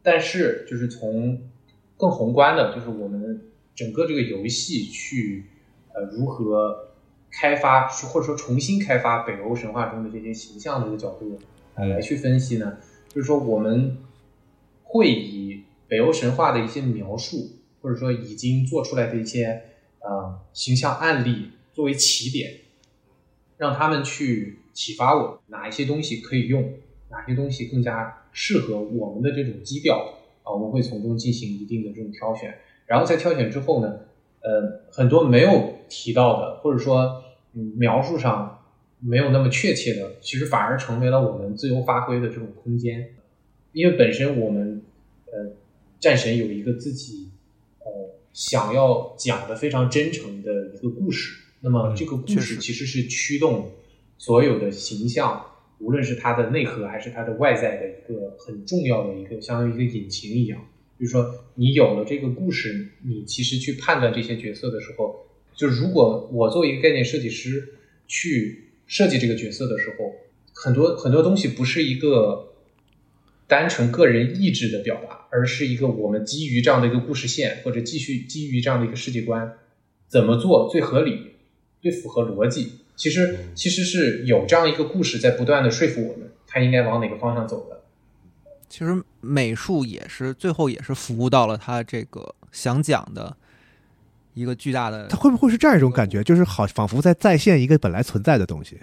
[0.04, 1.42] 但是就是从
[1.98, 3.42] 更宏观的，就是我们
[3.76, 5.46] 整个这个游戏去
[5.94, 6.90] 呃如何
[7.32, 11.40] 开发，或者说重新开发北欧神话中的这些形象的一个角度
[11.76, 12.78] 呃来去分析呢，
[13.10, 13.98] 就是说我们
[14.84, 17.50] 会以北欧神话的一些描述，
[17.82, 19.62] 或者说已经做出来的一些
[20.00, 22.61] 呃形象案例作为起点，
[23.62, 26.74] 让他们去启发我哪一些东西可以用，
[27.12, 34.00] 哪些东西更加适合我们的这种基调啊，我们会从中进行一定的这种挑选，然后在挑选之后呢，
[34.42, 38.64] 呃，很多没有提到的，或者说嗯描述上
[39.00, 43.14] 没有那么确切的，其实反而成为了我们自由发挥的这种空间。
[43.74, 44.82] 因为本身我们
[45.28, 45.54] 呃
[46.00, 47.30] 战神有一个自己
[47.82, 53.72] 呃想要讲的非常真诚的一个故事，那么嗯这个故事其实是驱动
[54.18, 55.46] 所有的形象，
[55.80, 60.60] 无论是它的内核还是它的外在的一个很重要的一个相当于一个引擎一样。
[61.00, 67.70] 就是说，你有了这个故事，你其实去判断这些角色的时候，就是如果我作为一个概念设计师
[68.08, 70.14] 去设计这个角色的时候，
[70.54, 72.54] 很多很多东西不是一个
[73.48, 79.54] 单纯个人意志的表达，而是一个我们基于这样的一个故事线，或者继续基于这样的一个世界观，
[80.08, 81.31] 怎么做最合理、
[81.82, 82.80] 最符合逻辑。
[82.96, 87.82] 其实其实是有这样一个故事在不断的说服我们，它应该往哪个方向走的。
[88.70, 93.36] 其实美术也是最后也是服务到了他这个想讲的
[94.34, 98.78] 一个巨大的它会不会是这样一种感觉，就是好仿佛在再现一个本来存在的东西？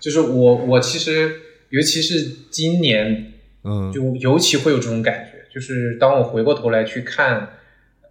[0.00, 3.32] 就是我我其实尤其是今年
[3.64, 7.40] 嗯，就尤其会有这种感觉，就是当我回过头来去看，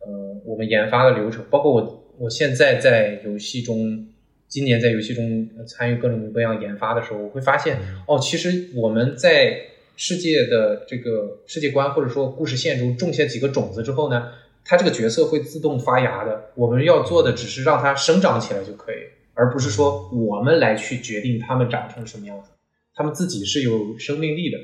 [0.05, 4.05] 呃，我们研发的流程，包括我我现在在游戏中，
[4.47, 9.57] 今年在游戏中呃参与各种各样研发的时候，我会发现，哦，其实我们在
[9.95, 16.51] 世界的这个世界观或者说故事线中种下几个种子之后呢，它这个角色会自动发芽的。
[16.53, 18.97] 我们要做的只是让它生长起来就可以，
[19.33, 22.51] 而不是说我们来去决定它们长成什么样子，
[22.93, 24.59] 它们自己是有生命力的。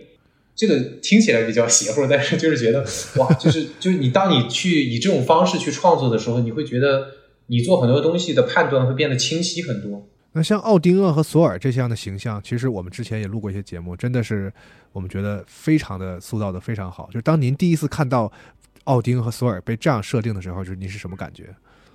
[0.56, 2.86] 这个听起来比较邪乎，但是就是觉得
[3.18, 7.08] 哇，就是就是你当你去以这种方式去创作的时候，你会觉得
[7.48, 10.08] 你做很多东西的判断会变得清晰很多。
[10.34, 14.54] 那像奥丁厄和索尔这样的形象，其实我们之前也录过一些节目，真的是
[14.92, 17.08] 我们觉得非常的塑造的非常好。
[17.08, 18.32] 就是当您第一次看到
[18.84, 21.46] 奥丁和索尔被这样设定的时候，就是您是什么感觉？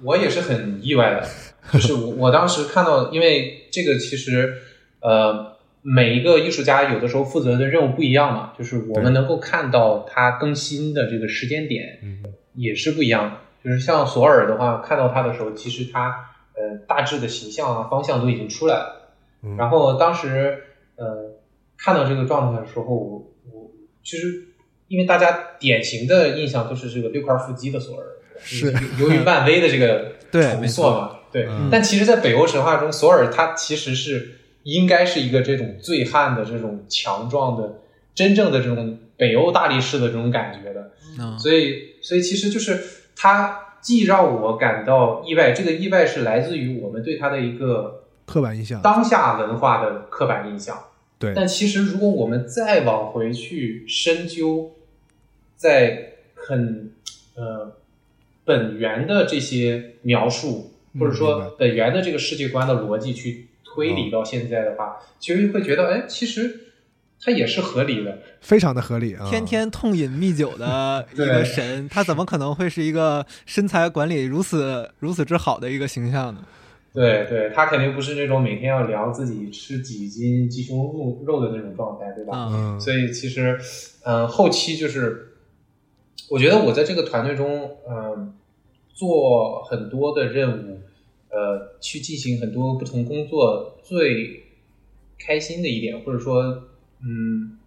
[0.03, 1.29] 我也是很意外的，
[1.73, 4.55] 就是我我当时看到，因为这个其实
[5.01, 13.37] 呃每一个艺术家有的时候负责的任务不一样嘛，就是我们能够看到他更新的这个时间点嗯也是不一样的。
[13.65, 18.99] 就是像索尔的话，看到他的时候，其实他呃大致的形象啊方向都已经出来了。
[19.45, 20.63] 嗯然后当时
[20.97, 21.33] 呃
[21.77, 23.71] 看到这个状态的时候，我我
[24.05, 24.45] 其实
[24.89, 28.07] 因为大家典型的印象都是这个六块腹肌的索尔，
[28.41, 31.47] 是由于漫威的这个 重塑嘛，对。
[31.47, 37.81] 嗯但其实，在北欧神话中，索尔他其实是应该是一个这种醉汉的这种强壮的、
[38.15, 40.93] 真正的这种北欧大力士的这种感觉的。
[41.19, 42.79] 嗯所以，所以其实就是
[43.23, 50.77] 他既让我感到意外，这个意外是来自于我们对他的一个刻板印象，当下文化的刻板印象。
[51.21, 54.73] 对，但其实，如果我们再往回去深究，
[55.55, 56.91] 在很
[57.37, 57.77] 呃
[58.45, 66.72] 本源的这些描述，或者说本源的这个世界观的逻辑去推理到现在的话，其实会觉得，哎，其实
[67.25, 68.19] 它也是合理的。
[68.41, 69.29] 非常的合理啊！
[69.31, 76.45] 天天痛饮蜜酒的 一个神，他怎么可能会是一个身材管理如此如此之好的一个形象呢？
[76.95, 82.51] 对对，他肯定不是那种每天要聊自己吃几斤鸡胸肉肉的那种状态，对吧？
[82.53, 83.59] 嗯，所以其实，
[84.05, 85.29] 嗯，后期就是，
[86.29, 88.35] 我觉得我在这个团队中，嗯，
[88.93, 90.81] 做很多的任务，
[91.31, 94.43] 呃，去进行很多不同工作，最
[95.19, 96.65] 开心的一点，或者说，
[97.05, 97.59] 嗯，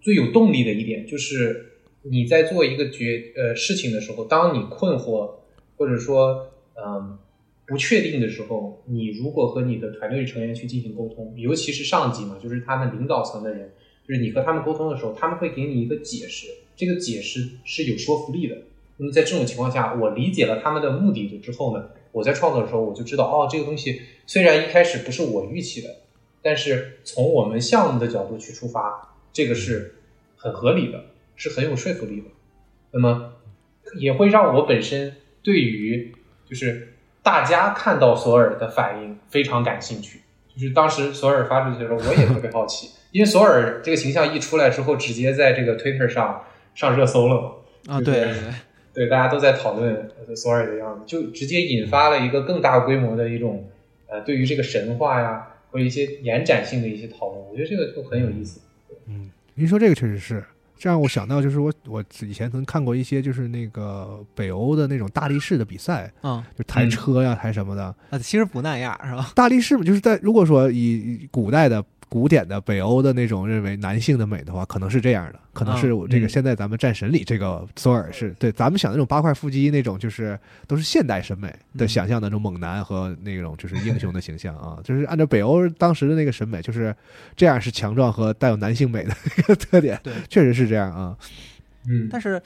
[0.00, 1.72] 最有动力的一点，就是
[2.02, 5.30] 你在做一个决呃事情的时候，当你困惑
[5.76, 7.18] 或者说，嗯。
[7.70, 13.70] 不确定的时候，你如果和你的团队成员去进行沟通，尤其是上级嘛，就是他们领导层的人，
[14.08, 18.56] 就是你和他们沟通的时候，他们会给你一个解释，这个解释是有说服力的。
[18.96, 25.94] 那么在这种情况下，我理解了他们的目的之后呢，我在创作的时候我就知道，哦，这个东西虽然一开始不是我预期的，
[26.42, 29.96] 但是从我们项目的角度去出发，这个是
[30.36, 31.04] 很合理的，
[31.36, 32.26] 是很有说服力的。
[32.90, 33.32] 那么
[33.98, 36.14] 也会让我本身对于
[36.48, 36.94] 就是。
[37.20, 40.20] 大家看到索尔的反应非常感兴趣，
[40.54, 47.50] 就是当时索尔发出去的时候，我也特别好奇，因为索尔这个形象一出来之后，直接在这个 Twitter 上上热搜了嘛。
[47.92, 48.34] 啊，对对
[48.94, 53.68] 对，大家都在讨论索尔的样子，就直接引发了一个更大规模的一种
[54.06, 58.60] 呃，对于这个神话呀或者一些延展性的一些讨论，我觉得这个就很有意思。
[59.06, 60.44] 嗯，您说这个确实是。
[60.80, 67.82] 这让我想到，就是我我以前曾看过一些，就是那个北欧的那种大力士的比赛，嗯，就抬车呀，抬什么的。
[68.10, 69.32] 啊，其实不那样，是吧？
[69.34, 86.94] 大力士嘛就是在如果说以古代的古典的北欧的那种认为男性的美的话，可能是这样的，可能是我这个现在咱们战神里这个索尔是对咱们想那种八块腹肌那种，就是都是现代审美的想象的那种猛男和那种就是英雄的形象啊， 就是按照北欧当时的那个审美，就是
[87.36, 91.16] 这样是强壮和带有男性美的一个特点，对，确实是这样啊。
[91.86, 92.40] 嗯，但是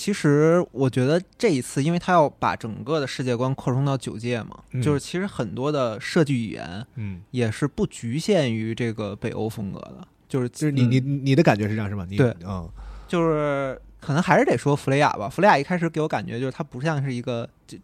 [0.00, 12.06] 其实我觉得这一次，因为他要把整个的世界观扩充到九界嘛，嗯就是其实很多的设计语言嗯，也是不局限于这个北欧风格的，就是就是你你你的感觉是这样是吧？
[12.08, 12.70] 你对嗯
[13.08, 15.28] 就是可能还是得说弗雷亚吧。
[15.28, 17.76] 弗雷亚一开始给我感觉就是它不像是一个，就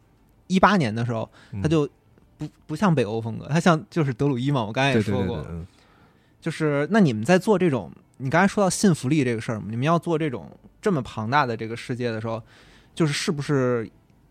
[0.46, 1.88] 一八年的时候，嗯它就
[2.38, 4.62] 不不像北欧风格，它像就是德鲁伊嘛。
[4.64, 5.66] 我刚才也对对说过，对对嗯
[6.40, 10.50] 就是那你们在做这种，你刚才说到信服力这个事儿嘛，你们要做这种
[10.80, 12.42] 这么庞大的这个世界的时候，
[12.94, 13.88] 就是是不是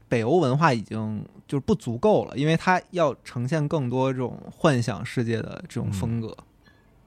[0.07, 2.37] 北欧文化已经就是不足够了？
[2.37, 6.35] 因为它要呈现更多这种幻想世界的这种风格。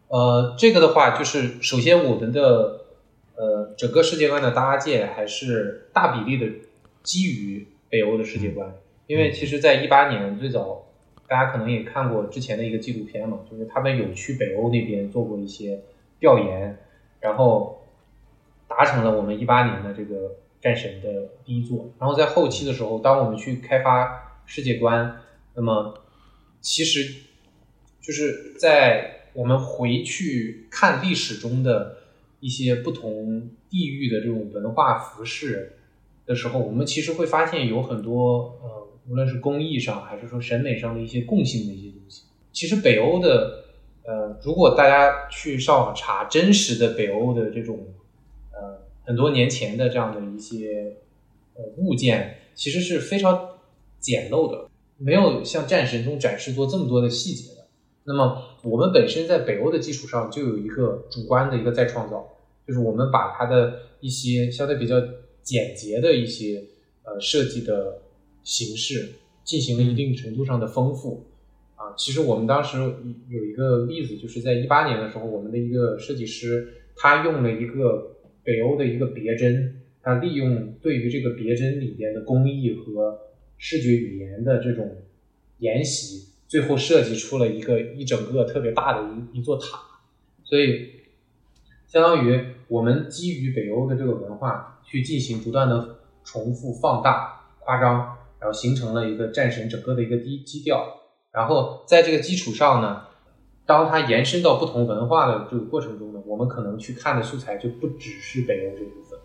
[0.09, 2.81] 呃，这个的话，就是首先我们的
[3.37, 6.53] 呃整个世界观的搭建还是大比例的
[7.03, 8.73] 基于北欧的世界观，
[9.07, 10.85] 因为其实，在一八年最早，
[11.27, 15.81] 大家可能也看过之前的一个纪录片嘛，就是他们有去北欧那边做过一些
[16.19, 16.79] 调研，
[17.21, 17.87] 然后
[18.69, 25.21] 达成了我们一八年的这个战神的第一作，然后在后期的时候，当我们去开发世界观，
[25.55, 26.03] 那么
[26.61, 27.23] 其实
[28.01, 31.99] 就是在我们回去看历史中的
[32.41, 35.77] 一些不同地域的这种文化服饰
[36.25, 42.23] 的时候，我们其实会发现有很多呃，无论是工艺上还是说审美上的一些共性的一些东西。
[42.53, 43.66] 其实北欧的
[44.07, 47.89] 呃，如果大家去上网查真实的北欧的这种
[48.53, 50.97] 呃很多年前的这样的一些
[51.55, 53.59] 呃物件，其实是非常
[53.99, 57.67] 简陋的，没有像战神中展示过这么多的细节的。
[58.05, 62.25] 那么我们本身在北欧的基础上就有一个主观的一个再创造，
[62.65, 64.95] 就是我们把它的一些相对比较
[65.43, 66.63] 简洁的一些
[67.03, 68.03] 呃设计的
[68.45, 71.27] 形式进行了一定程度上的丰富。
[71.97, 72.79] 其实我们当时
[73.29, 83.19] 有一个例子，就是在一八年的时候，我们的一个设计师他用了一个北欧的一个别针，他利用对于这个别针里边的工艺和
[83.59, 84.97] 视觉语言的这种
[85.59, 89.79] 研习，最后设计出了一个一整个特别大的一一座塔。
[90.45, 90.91] 所以，
[91.87, 101.03] 相当于我们基于北欧的这个文化去进行不断的重复、放大、夸张，然后形成了一个战神整个的一个基基调。
[101.37, 103.03] 然后在这个基础上呢，
[103.67, 109.19] 当它延伸到不同文化的这个过程中呢，我们可能去看的素材就不只是北欧这部分，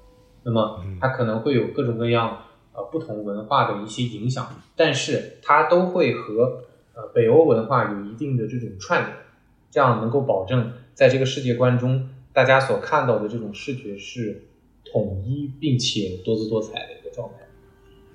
[0.44, 2.40] 那么它可能会有各种各样
[2.74, 4.46] 呃不同文化的一些影响，
[4.76, 9.18] 但是它都会和呃北欧文化有一定的这种串联，
[9.70, 14.50] 这样能够保证在这个世界观中，大家所看到的这种视觉是
[14.92, 17.41] 统一并且多姿多彩的一个状态。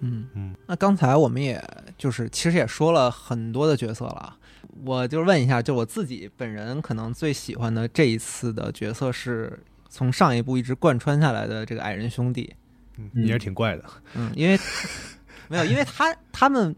[0.01, 0.29] 嗯。
[0.35, 1.63] 嗯，那刚才我们也
[1.97, 4.37] 就是其实也说了很多的角色了啊，
[4.85, 12.55] 我就问一下，就我自己本人可能最喜欢的这一次的角色是从上一部一直贯穿下来的这个矮人兄弟。
[12.99, 13.85] 嗯你也挺怪的，
[14.15, 14.59] 嗯，因为
[15.49, 16.75] 没有，因为他他们，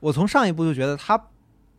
[0.00, 1.16] 我从上一部就觉得他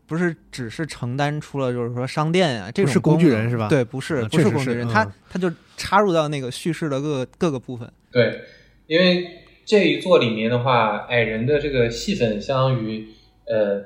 [0.05, 3.68] 不是只是承担出了就是说商店啊这种是工具人是吧？
[3.68, 5.11] 对，不是啊不是是工具人，他嗯。
[5.30, 7.91] 他就插入到那个叙事的各个各个部分。
[8.09, 8.41] 对，
[8.88, 13.05] 因为这一座里面的话，矮人的这个戏份相当于
[13.45, 13.84] 呃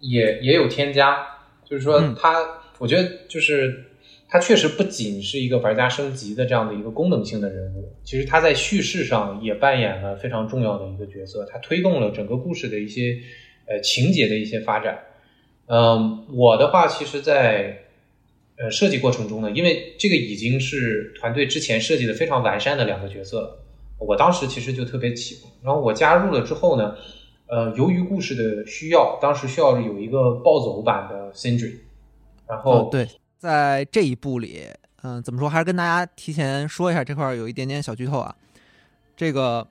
[0.00, 1.26] 也也有添加，
[1.64, 2.14] 就是说嗯。
[2.14, 3.86] 他，我觉得就是
[4.28, 13.18] 他确实不仅是一个玩家升级的这样的一个功能性的人物，其实他在叙事上也扮演了非常重要的一个角色，他推动了整个故事的一些
[13.66, 14.98] 呃情节的一些发展。
[15.68, 17.84] 嗯，我的话，其实在，
[18.58, 23.64] 呃设计过程中呢，因为这个已经是团队之前设计的非常完善的两个角色了，
[23.98, 25.52] 我当时其实就特别喜欢。
[25.62, 26.94] 然后我加入了之后呢，
[27.46, 31.78] 呃，由于故事的需要，当时需要有一个暴走版的 Sindri，
[32.46, 34.66] 然后、哦，对，在这一部里，
[35.02, 35.48] 嗯、怎么说？
[35.48, 38.34] 还是跟大家提前说一下，这块儿有一点点小剧透啊。
[39.16, 39.66] 这个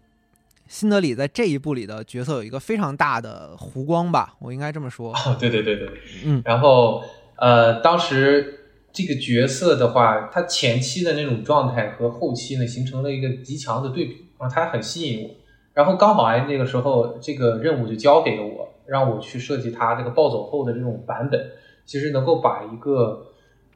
[0.67, 5.13] 辛德里在这一部里的角色有一个非常大的弧光吧，我应该这么说。
[5.13, 5.89] 哦，对对对对，
[6.25, 7.01] 嗯然后
[7.37, 15.35] 呃，当时这个角色的话，他前期的那种状态和后期呢，形成了一个极强的对比啊，他很吸引我。
[15.73, 21.51] 然后刚好哎，那个时候这个任务就交给了我，让我去设计他这个暴走后的这种版本，
[21.85, 23.27] 其实能够把一个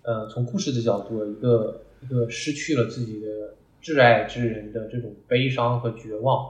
[0.02, 3.28] 呃从故事的角度，一个一个失去了自己的
[3.84, 6.50] 挚爱之人的这种悲伤和绝望，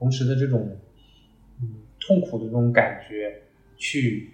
[0.00, 0.76] 同时的这种
[1.60, 3.42] 嗯痛苦的这种感觉，
[3.76, 4.32] 去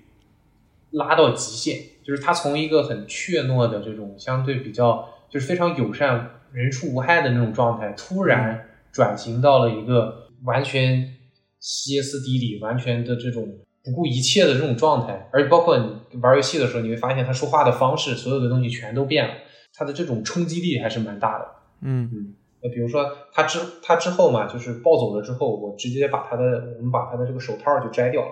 [0.92, 11.14] 拉到极限，就是他从一个很怯懦的这种相对比较就是非常友善、人畜无害的那种状态，突然转型到了一个完全
[11.58, 13.48] 歇斯底里、完全的这种
[13.82, 19.34] 不顾一切的这种状态，而且包括你玩游戏的时候，你会发现他说话的方式，所有的东西全都变了，
[19.74, 21.46] 他的这种冲击力还是蛮大的。
[21.80, 26.42] 嗯那比如说他之他之后嘛，就是暴走了之后，我直接把他的
[26.78, 28.28] 我们把他的这个手套就摘掉了，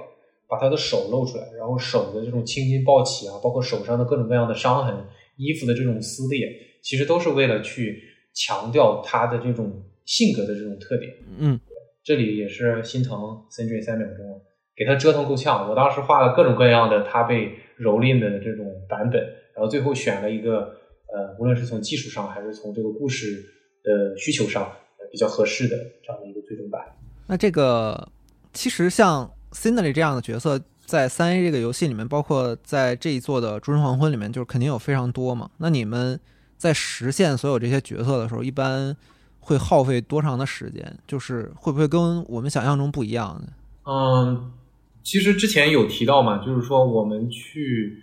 [0.53, 4.95] 把他的手露出来，然后手的这种青筋暴起啊，包括手上的各种各样的伤痕，
[5.39, 6.47] 衣服的这种撕裂，
[6.83, 8.03] 其实都是为了去
[8.35, 11.11] 强调他的这种性格的这种特点。
[11.39, 11.59] 嗯
[12.05, 13.19] 这里也是心疼
[13.51, 14.43] Cindy 三秒钟，
[14.77, 15.71] 给他折腾够呛。
[15.71, 19.23] 我当时画了各种各样的他被蹂躏的这种版本，
[19.55, 20.77] 然后最后选了一个
[21.15, 23.43] 呃，无论是从技术上还是从这个故事
[23.83, 26.83] 的需求上，呃比较合适的这样的一个最终版。
[27.27, 28.09] 那这个
[28.53, 35.51] 其实像 Cindy 这样的角色，在三 A 这个游戏里面，包括在这一座的《诸神黄昏》里面，就是肯定有非常多嘛。
[35.59, 36.19] 那你们
[36.57, 38.97] 在实现所有这些角色的时候，一般
[39.41, 40.97] 会耗费多长的时间？
[41.07, 43.53] 就是会不会跟我们想象中不一样呢？
[43.85, 44.53] 嗯，
[45.03, 47.99] 其实之前有提到嘛，就是说我们去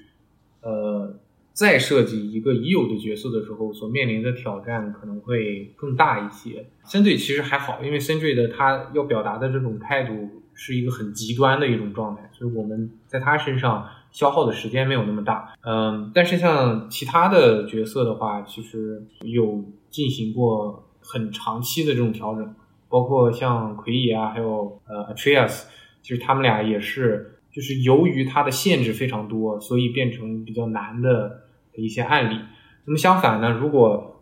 [0.62, 1.18] 呃
[1.54, 6.70] 再设计一个已有的角色的时候，所面临的挑战可能会更大一些。
[6.86, 15.54] 深队其实还好，因为 Cindy 的他要表达的这种态度是一个很极端的一种状态，所以我们在他身上消耗的时间没有那么大。
[15.62, 22.54] 嗯，但是像其他的角色的话，其实有进行过很长期的这种调整。
[22.90, 25.66] 包括像奎爷啊，还有呃 Atreus，
[26.02, 31.44] 其实他们俩也是，就是由于它的限制非常多，所以变成比较难的
[31.78, 32.40] 一些案例。
[32.86, 34.20] 那么相反呢，如果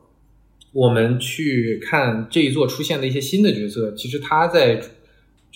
[0.74, 4.82] 我们去看这一座出现的一些新的角色，其实他在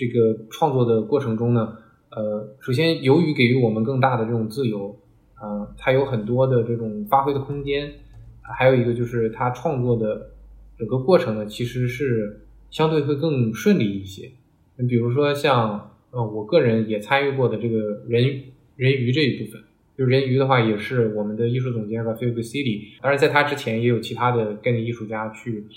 [0.02, 1.78] 这个创作的过程中呢，
[2.10, 5.00] 呃，首先由于给予我们更大的这种自由，
[5.40, 7.94] 呃，它有很多的这种发挥的空间，
[8.42, 10.32] 还有一个就是他创作的
[10.76, 12.42] 整个过程呢，其实是
[12.72, 14.32] 相对会更顺利一些。
[14.78, 18.42] 你比如说像呃，我个人也参与过的这个人
[18.76, 19.62] 人鱼这一部分，
[19.96, 25.68] 就人鱼的话，也是我们的艺术总监 Rafael City，当然在他之前也有其他的概念艺术家去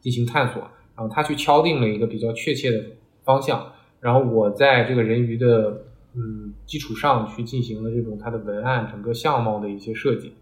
[0.00, 0.62] 进行探索，
[0.96, 2.82] 然后他去敲定了一个比较确切的
[3.24, 3.72] 方向，
[4.04, 5.82] 然后我在这个人鱼的
[6.12, 10.34] 嗯基础上去进行了这种它的文案整个相貌的一些设计。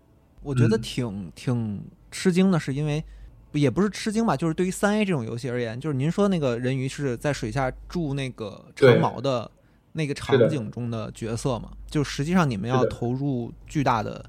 [0.43, 3.05] 我觉得嗯挺、挺吃惊的，是因为
[3.53, 9.49] 也不是吃惊吧，就是对于三 A 这种游戏而言，就是您说那个人鱼是在水下住那个长对矛的
[9.93, 14.25] 那个场景中的角色嘛，就实际上你们要投入巨大的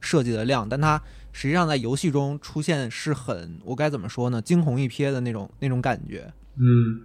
[0.00, 6.32] 设计的量，但它实际上在游戏中出现是很我该怎么说呢，惊鸿一瞥的那种那种感觉。
[6.58, 7.02] 嗯，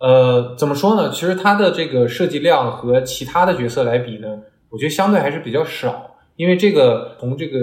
[0.00, 1.10] 呃，怎么说呢？
[1.10, 4.40] 其实它的这个设计量和其他的角色来比呢，
[4.70, 6.06] 我觉得相对还是比较少。
[6.36, 7.58] 因为这个从这个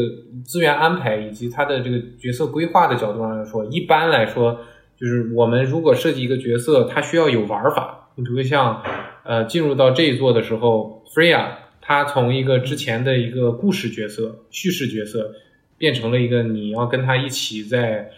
[0.45, 4.59] 资源安排以及它的这个角色规划的角度上来说，一般来说，
[4.95, 8.09] 就是我们如果设计一个角色，它需要有玩法。
[8.13, 8.83] 你比如像
[9.23, 11.47] 呃进入到这一座的时候，Freya
[11.81, 15.31] 他从一个之前的一个故事角色、叙事角色，
[15.79, 18.11] 变成了一个你要跟他一起在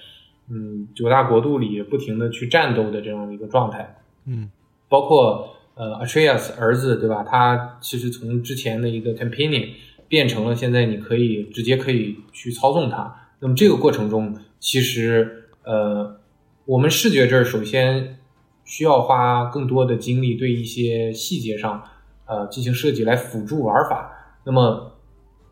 [0.52, 3.96] 嗯九大国度里不停的去战斗的这样一个状态。
[4.26, 4.50] 嗯
[4.88, 7.24] 包括呃 Atreus 儿子对吧？
[7.24, 9.70] 他其实从之前的一个 Campaigning
[10.08, 13.16] 变成了现在你可以直接可以去操纵它。
[13.40, 16.20] 那么这个过程中，其实呃，
[16.66, 18.20] 我们视觉这儿首先
[18.66, 21.84] 需要花更多的精力对一些细节上
[22.26, 24.12] 呃进行设计来辅助玩法。
[24.44, 24.94] 那么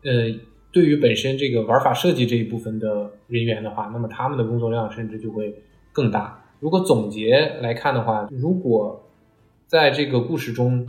[0.04, 0.34] 呃，
[0.72, 5.62] 对于本身这个玩法设计这一部分的人员的话，那么他们的工作量甚至就会
[5.92, 6.37] 更大。
[6.60, 9.04] 如果总结来看的话，如果
[9.66, 10.88] 在这个故事中，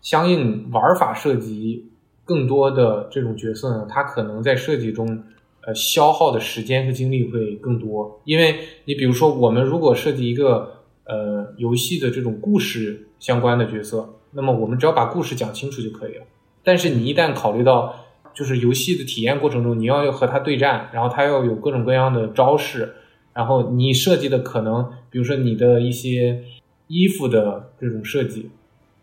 [0.00, 1.90] 相应玩法涉及
[2.24, 5.24] 更多的这种角色呢，它可能在设计中，
[5.62, 8.20] 呃，消耗的时间和精力会更多。
[8.24, 16.24] 因为你比如说，我们如果设计一个呃游戏的这种故事相关的角色，那么我们只要把故事讲清楚就可以了。
[16.62, 17.94] 但是你一旦考虑到，
[18.32, 22.94] 就是游戏的体验过程中，你要和他对战，然后他要有各种各样的招式，
[23.32, 26.44] 然后你设计的可能，比如说你的一些
[26.88, 28.50] 衣服的这种设计，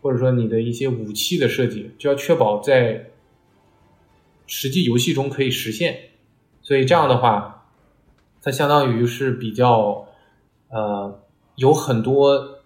[0.02, 3.10] 或者说你的一些武器的设计，就要确保在
[4.46, 5.98] 实际游戏中可以实现。
[6.62, 7.66] 所以这样的话，
[8.42, 10.06] 它相当于是比较
[10.68, 11.18] 呃
[11.56, 12.58] 有很多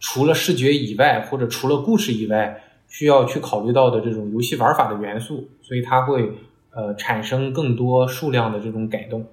[0.00, 6.32] 除了视觉以外，或者除了故事以外，需要去考虑到的这种游戏玩法的元素，所以它会
[6.70, 9.24] 呃产生更多数量的这种改动。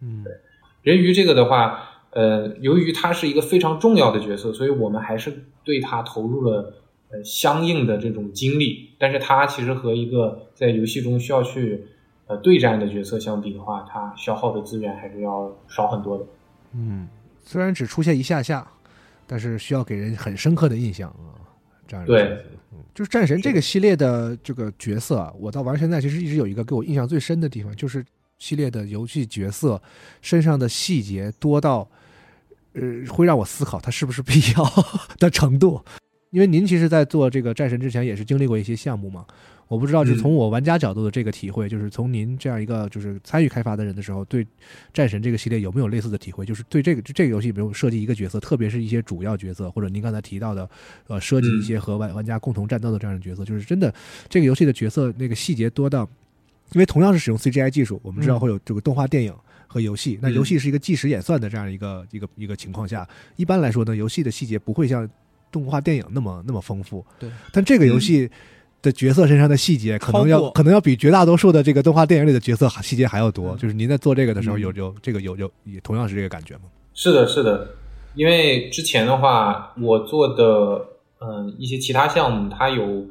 [0.00, 0.24] 嗯
[0.84, 1.80] 人鱼这个的话，
[2.10, 6.74] 呃，由于它是一个非常重要的角色，所以我们还是对它投入了
[7.10, 8.90] 呃相应的这种精力。
[8.98, 11.84] 但是它其实和一个在游戏中需要去
[12.26, 16.24] 呃对战的角色相比的话，它消耗的资源还是要少很多的。
[16.74, 17.08] 嗯，
[17.42, 18.66] 虽然只出现一下下，
[19.26, 21.40] 但是需要给人很深刻的印象啊。
[21.86, 22.38] 这样对
[22.94, 28.04] 就是战神这个系列的这个角色啊，我到玩现在其实一直有一个给我印象最深的地方，就是
[28.44, 29.80] 系列的游戏角色
[30.20, 31.88] 身上的细节多到，
[32.74, 34.84] 呃，会让我思考它是不是必要
[35.18, 35.82] 的程度。
[36.28, 39.24] 因为您其实，在做这个战神之前，也是经历过一些项目嘛。
[39.66, 44.46] 我不知道，就嗯从我玩家角度的这个体会，就是从您这样一个就是参与开发的人的时候，对
[44.92, 46.44] 战神这个系列有没有类似的体会？
[46.44, 50.68] 就是对这个这个游戏，比如设计一个角色，特别是一些主要角色，或者您刚才提到的，
[51.06, 53.92] 呃，设计一些和玩玩家共同战斗的这样的角色，就是真的
[54.28, 56.06] 这个游戏的角色那个细节多到，
[56.72, 59.34] 因为同样是使用 CGI 技术，我们知道嗯会有这个动画电影。
[59.66, 63.04] 和游戏，那嗯游戏是一个计时演算的这样一个一个一个情况下，
[63.34, 65.08] 一般来说呢，游戏的细节不会像
[65.50, 67.04] 动画电影那么那么丰富。
[67.18, 68.30] 对，但这个游戏
[68.80, 73.56] 的角色身上的细节可能要可能要比绝大多数的这个动画电影里的角色细节还要多。
[73.56, 76.62] 嗯就是您在做这个的时候，嗯有有这个有有也同样是这个感觉吗？
[76.94, 77.68] 是的，是的，
[78.14, 80.86] 因为之前的话，我做的
[81.18, 83.04] 嗯一些其他项目，它有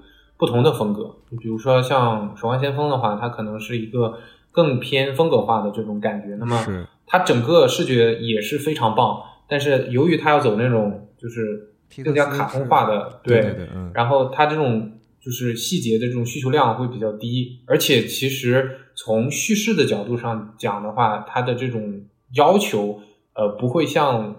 [0.43, 1.15] 不同的风格。
[1.39, 4.19] 比如说像《守望先锋》的话，它可能是一个
[4.51, 6.35] 更偏风格化的这种感觉。
[6.35, 11.73] 那么它整个视觉也是非常棒，但是由于它要走那种就是
[12.03, 22.01] 更加卡通化的，对对，嗯，然后它这种就是细节的这种需求量会比较低，而且其实从叙事的角度上讲的话，它的这种
[22.35, 22.99] 要求
[23.33, 24.35] 呃不会像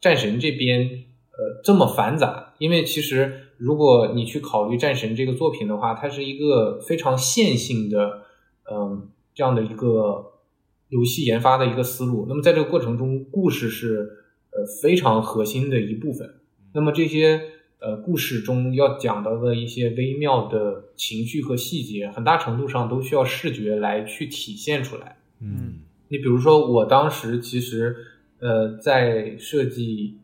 [0.00, 8.22] 战神这边呃这么繁杂，因为其实如果你去考虑战神这个作品的话，它是一个非常线性的
[8.72, 10.32] 嗯、这样的一个
[10.88, 12.24] 游戏研发的一个思路。
[12.28, 14.10] 那么在这个过程中，故事是
[14.52, 16.34] 呃非常核心的一部分。
[16.72, 17.42] 那么这些
[17.78, 25.18] 呃故事中要讲到的一些微妙的情绪和细节，很大程度上都需要视觉来去体现出来。
[25.40, 27.96] 嗯你比如说，我当时其实
[28.38, 30.18] 呃在设计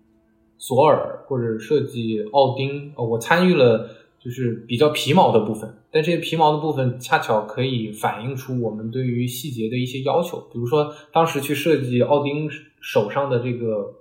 [0.61, 3.89] 索尔或者设计奥丁，呃，我参与了
[4.21, 10.39] 就是比较皮毛的部分，但这些皮毛的部分恰巧可以反映出我们对于细节的一些要求。
[10.53, 12.47] 比如说，当时去设计奥丁
[12.81, 13.95] 手上的这个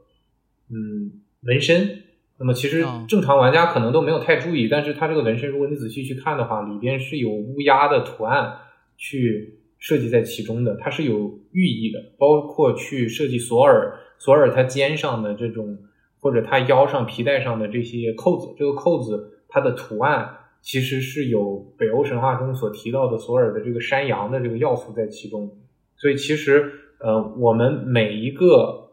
[0.70, 2.03] 嗯纹身，
[2.38, 3.05] 那么其实哦。
[3.07, 8.57] 正常玩家可能都没有太注意，但是它这个纹身，如果你仔细去看的话，里边是有乌鸦的图案
[8.97, 15.78] 去设计在其中的，它是有寓意的，包括去设计索尔，索尔他肩上的这种
[16.20, 25.57] 或者他腰上皮带上的这些扣子，这个扣子它的图案其实是有北欧神话中所提到的索尔的这个山羊的这个要素在其中，
[25.95, 28.91] 所以其实呃，我们每一个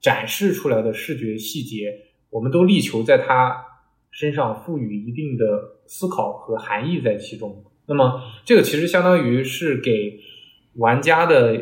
[0.00, 1.94] 展示出来的视觉细节，
[2.30, 3.64] 我们都力求在它
[4.10, 5.44] 身上赋予一定的
[5.86, 7.64] 思考和含义在其中。
[7.86, 10.18] 那么，这个其实相当于是给
[10.76, 11.52] 玩家的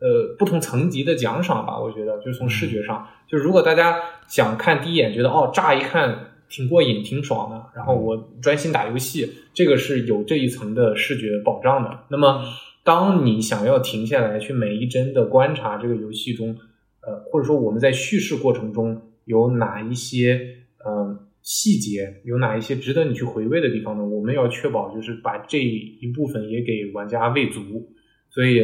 [0.00, 1.78] 呃不同层级的奖赏吧。
[1.78, 12.04] 我觉得，就是从视觉上，就是如果大家想看第一眼觉得哦，乍一看挺过瘾、挺爽的，然后我专心打游戏，这个是有这一层的视觉保障的。
[12.10, 12.44] 那么，
[12.84, 16.56] 当你想要停下来去每一帧的观察这个游戏中，
[17.00, 24.04] 呃，或者说我们在叙事过程中有哪一些呃细节，有哪一些值得你去回味的地方呢？
[24.04, 27.90] 我们要确保就是把这一部分也给玩家喂足。
[28.30, 28.62] 所以，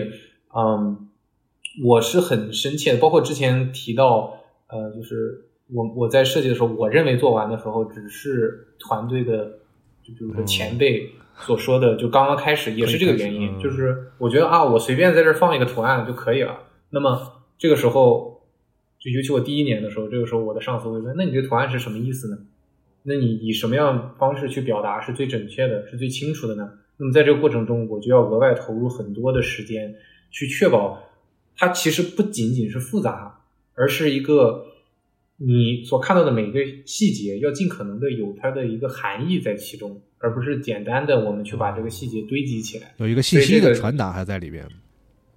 [0.54, 1.08] 嗯，
[1.82, 4.38] 我是很深切的，包括之前提到，
[4.68, 9.46] 呃，就是我我在设计的时候，我认为做完的时候，只是团队的，
[10.02, 16.58] 就比如说前辈所说的，就刚刚开始，也是这个原因，就是我觉得啊，我随便在这儿放一个图案就可以了。
[16.90, 18.42] 那么这个时候，
[18.98, 22.38] 就尤其我第一年的时候，这个时候我的上司会问：那你这图案是什么意思呢？
[23.04, 26.70] 那你以什么样方式去表达是最准确的，是最清楚的呢？
[26.96, 29.94] 那么在这个过程中，我就要额外投入很多的时间，
[30.30, 31.02] 去确保
[31.56, 33.40] 它其实不仅仅是复杂，
[33.74, 34.64] 而是一个
[35.36, 44.66] 你所看到的每一个细节要尽可能的有它的一个含义在其中，而不是简单的我们去把这个细节堆积起来，有一个信息的传达还在里边。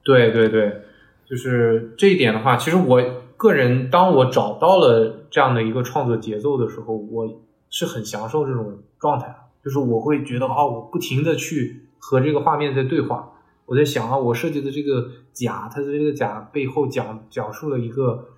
[0.04, 0.82] 对对对，
[1.26, 3.02] 就是这一点的话，其实我
[3.36, 9.36] 个人当我找到了这样的一个创作节奏的时候，我是很享受这种状态。
[9.66, 13.34] 就是我会觉得啊，我不停的去和这个画面在对话，
[13.66, 18.30] 我在想啊，我设计的这个甲，它的这个甲背后讲讲述了一个，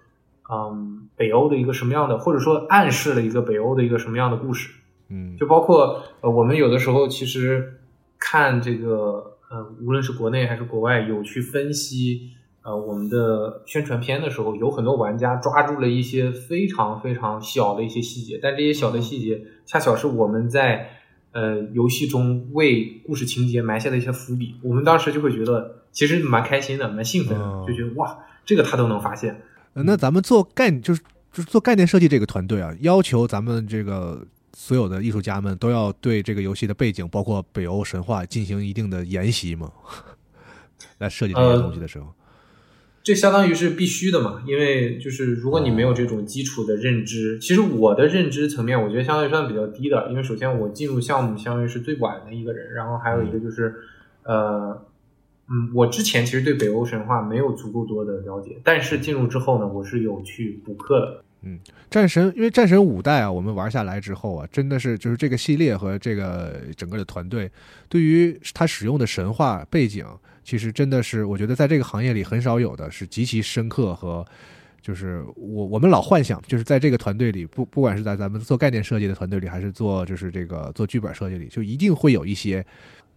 [0.52, 4.70] 嗯，北欧的一个什么样的，或者说暗示了一个北欧的一个什么样的故事，
[5.10, 7.80] 嗯，就包括呃，我们有的时候其实
[8.18, 12.32] 看这个，呃，无论是国内还是国外，有去分析
[12.64, 20.96] 呃我们的宣传片的时候，有很多玩家抓住了一些非常非常小的一些细节，但这些小的细节恰巧是我们在。
[21.32, 29.40] 呃，游戏中为故事情节埋下的一些伏笔，我们当时就会觉得其实蛮开心的，蛮兴奋的，就觉得哇，这个他都能发现。
[29.74, 31.02] 那咱们做概就是
[31.32, 39.72] 就是做概念设计这个团队啊，要求咱们这个所有的艺术家们都要对这个游戏的背景，包括北欧神话进行一定的研习吗？
[41.00, 42.14] 来设计这些东西的时候。
[43.02, 50.10] 这相当于是必须的嘛，因为就是如果你没有这种基础的认知，其实我的认知层面，我觉得相对算比较低的。
[50.10, 53.74] 因为首先我进入项目相当于是最晚的一个人，然后还有一个就是，
[54.24, 54.86] 呃，
[55.50, 61.24] 嗯，我之前其实对北欧神话没有足够多的了解，但是进入之后呢，我是有去补课的。
[61.42, 67.50] 嗯，战神，因为战神五代啊，我们玩下来之后啊，真的是就是这个系列和这个整个的团队，
[67.88, 70.06] 对于他使用的神话背景。
[70.42, 74.26] 其实真的是，我觉得在这个行业里很少有的是极其深刻和，
[74.82, 82.66] 就是我我们老幻想，就是在这个团队里，不不管是在咱们做概念设计的团队里，还是做就是这个做剧本设计里，就一定会有一些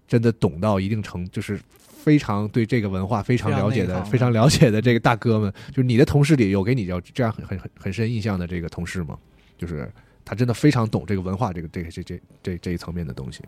[0.07, 1.59] 真的懂到一定程，就是
[2.03, 5.53] 非常对这个文化非常了解的、非常了解的这个大哥们。
[5.71, 9.17] 就是你的同事里有给你要这样很很很很深印象的这个同事吗？
[9.57, 9.91] 就是
[10.25, 13.43] 他真的非常懂这个文化，这个这个这这这这一层面的东西。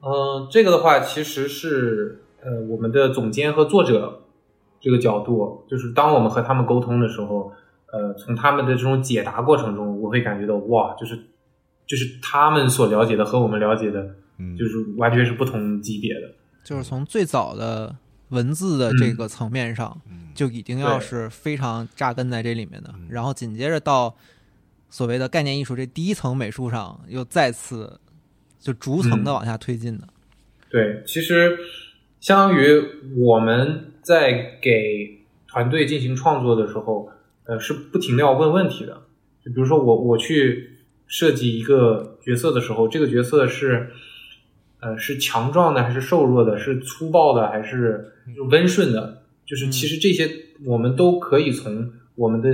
[0.00, 2.22] 嗯，这个的话其实是。
[2.42, 4.22] 呃，我们的总监和作者
[4.80, 7.52] 这个角度，就是当我们和他们沟通的时候，
[7.92, 11.14] 呃，从他们的这种解答过程中，我会感觉到哇，就是
[11.86, 14.02] 就是他们所了解的和我们了解的，
[14.58, 16.32] 就是完全是不同级别的。
[16.62, 17.96] 就是从最早的
[18.28, 20.00] 文字的这个层面上，
[20.34, 24.16] 就已经要是非常扎根在这里面的，然后紧接着到
[24.88, 28.00] 所谓的概念艺术这第一层美术上，又再次
[28.58, 30.08] 就逐层的往下推进的。
[30.68, 31.58] 对，其实。
[32.20, 32.66] 相当于
[33.16, 37.08] 我们在给团队进行创作的时候，
[37.44, 38.92] 呃，是不停的要问问题的。
[39.42, 43.90] 就比如说我我去设计一个角色的时候，这个角色是
[44.80, 48.12] 呃是强壮的还是瘦弱的，是粗暴的还是
[48.50, 49.22] 温顺的？
[49.46, 50.28] 就是其实这些
[50.64, 52.48] 我们都可以从我们的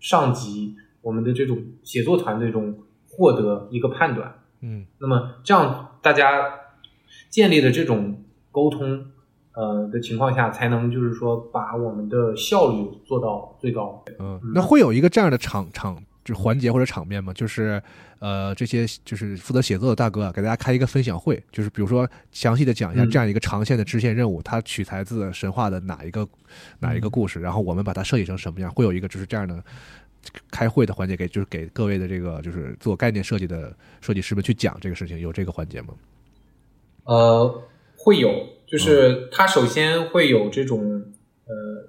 [0.00, 2.78] 上级、我们的这种写作团队中
[3.08, 4.40] 获得一个判断。
[4.60, 6.44] 嗯，那么这样大家
[7.28, 8.22] 建立的这种。
[8.56, 9.04] 沟通，
[9.52, 14.02] 呃的情况下，才能就是说把我们的效率做到最高。
[14.18, 17.32] 嗯，那会有一个这样的场场就环节或者场面嘛？
[17.32, 17.82] 就是
[18.18, 26.28] 呃，这些就是负责写作的大哥啊，给大家开一个分享会，就是比如说详细的讲一下这样一个长线的支线任务，它取材自神话的哪一个
[26.80, 28.70] 哪一个故事，然后我们把它设计成什么样？
[28.72, 29.62] 会有一个就是这样的
[30.50, 35.94] 开会的环节，给就是给各位的这个就是做概念设计的设计师们去讲这个事情，有这个环节吗？
[37.04, 37.62] 呃。
[37.98, 41.02] 会有，就是它首先会有这种
[41.46, 41.88] 呃，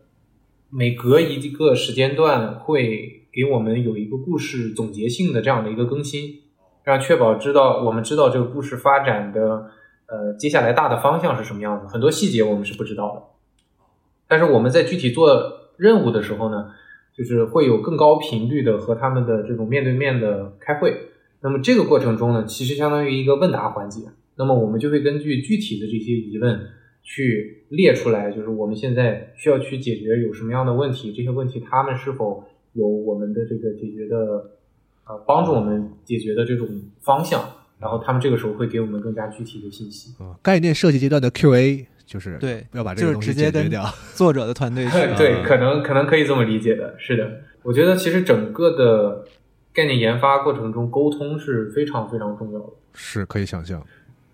[0.69, 6.41] 每隔一个时间段会给我们有一个故事总结性的这样的一个更新，
[6.83, 9.69] 让确保知道我们知道这个故事发展的
[10.07, 13.21] 呃接下来大的方向是什么样子，很多细节我们是不知道的。
[14.27, 15.29] 但是我们在具体做
[15.77, 16.71] 任务的时候呢，
[17.15, 20.97] 就是会有更高频率的和他们的这种面对面的开会，
[21.41, 24.07] 那么这个过程中呢，其实相当于一个问答环节。
[24.35, 26.59] 那么我们就会根据具体的这些疑问
[27.03, 32.43] 去列出来，就是我们现在需要去解决有什么样的问题，这些问题他们是否
[32.77, 34.15] 有我们的这个解决的
[35.05, 36.67] 呃帮助我们解决的这种
[37.01, 37.43] 方向，
[37.79, 40.13] 然后他们这个时候会给我们更加具体的信息。
[40.23, 43.83] 啊，概念设计阶段的 Q&A 就是对要把这就是个东西直接跟解决掉。
[44.15, 46.95] 作者的团队 去对，可能可能可以这么理解的。
[46.97, 49.25] 是的，我觉得其实整个的
[49.73, 52.67] 概念研发过程中，沟通是非常非常重要的。
[52.93, 53.85] 是可以想象。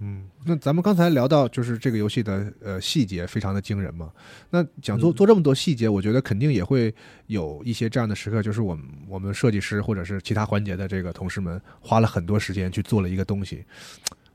[0.05, 4.11] 嗯，那咱们刚才聊到就是这个游戏的呃细节非常的惊人嘛。
[4.49, 5.13] 那讲做嗯。
[5.13, 6.93] 做这么多细节，我觉得肯定也会
[7.27, 13.63] 有一些这样的时刻，就是我们我们设计师或者是其他环节的这个同事们花了很多时间去做了一个东西，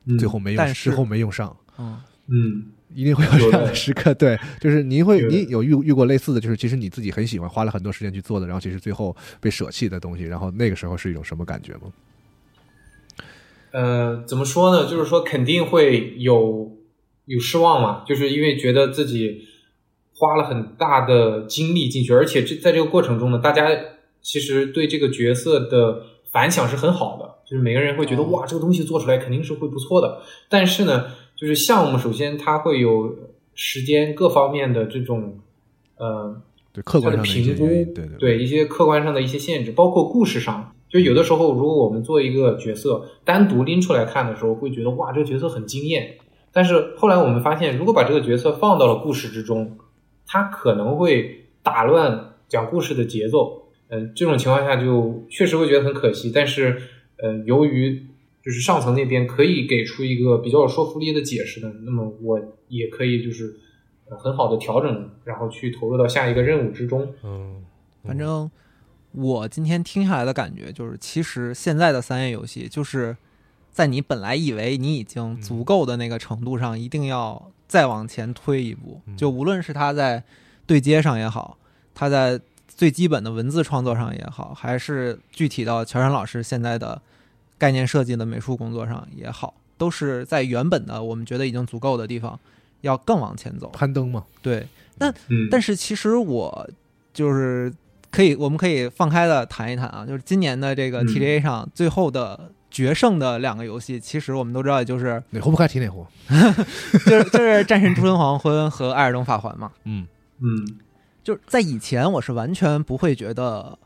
[0.07, 0.19] 嗯。
[0.19, 1.55] 最后没用，最后没用上。
[1.77, 2.65] 嗯，嗯
[2.95, 11.93] 一定会有这样的的时刻，对，就是您会，您有遇遇过类似的，就是其实你自己很喜欢，花了很多时间去做的，然后其实最后被舍弃的东西，然后那个时候是一种什么感觉吗？
[13.73, 14.89] 呃，怎么说呢？
[14.89, 16.77] 就是说肯定会有
[17.27, 19.45] 有失望嘛，就是因为觉得自己
[20.15, 23.69] 花了很大的精力进去，而且这在这个过程中呢，大家
[24.21, 26.03] 其实对这个角色的
[26.33, 30.23] 反响是很好的，就是每个人会觉得、哦哇，这个东西做出来肯定是会不错的。
[30.49, 31.07] 但是呢，
[31.37, 33.17] 就是项目首先它会有
[33.55, 35.39] 时间各方面的这种
[35.97, 36.41] 呃
[36.73, 46.17] 对，客观它的上的评估，对对对一些客观上的一些限制，包括故事上，就有的时候，如果我们做一个角色单独拎出来看的时候，会觉得哇，这个角色很惊艳。
[46.51, 49.77] 但是后来我们发现，如果把这个角色放到了故事之中，
[50.27, 53.65] 它可能会打乱讲故事的节奏。
[53.91, 56.31] 嗯、这种情况下就确实会觉得很可惜。
[56.35, 56.79] 但是，
[57.17, 58.07] 呃，由于
[58.43, 63.55] 就是上层那边可以给出一个比较有说服力的解释的，那么我也可以就是
[64.07, 67.15] 很好的调整，然后去投入到下一个任务之中。
[67.23, 67.65] 嗯，
[68.03, 68.51] 反正
[69.13, 73.17] 我今天听下来的感觉就是，其实现在的三 A 游戏就是
[73.73, 79.01] 在你本来以为你已经足够的那个程度上，一定要再往前推一步。
[79.07, 80.23] 嗯就无论是它在
[80.67, 81.57] 对接上也好，
[81.95, 87.01] 它在最基本的文字创作上也好，还是具体到乔山老师现在的
[87.57, 92.39] 概念设计的美术工作上也好，都是在原本的我们觉得已经足够的地方，
[92.83, 93.69] 要更往前走。
[93.71, 94.67] 攀登嘛，对，
[94.99, 95.13] 嗯，
[95.51, 96.71] 但是其实我
[97.13, 97.73] 就是
[98.11, 106.07] 可以，我们可以放开的谈一谈啊，就是今年的这个嗯 TGA 上最后的决胜的两个游戏，其实我们都知道，就是哪壶不开提哪壶。
[107.07, 109.71] 就 是就是《战神：诸神黄昏》和《艾尔登法环》嘛。
[109.85, 110.07] 嗯
[110.41, 110.79] 嗯
[111.23, 113.79] 就是在以前，我是完全不会觉得，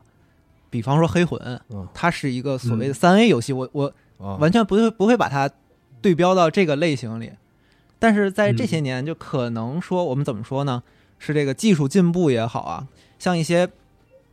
[0.69, 5.49] 比方说《黑魂》，嗯它是一个所谓的三 A 游戏，我我啊，完全不会不会把它
[6.01, 7.31] 对标到这个类型里。
[7.99, 10.81] 但是在嗯这些年，就可能说我们怎么说呢？
[11.19, 13.69] 是这个技术进步也好啊，像一些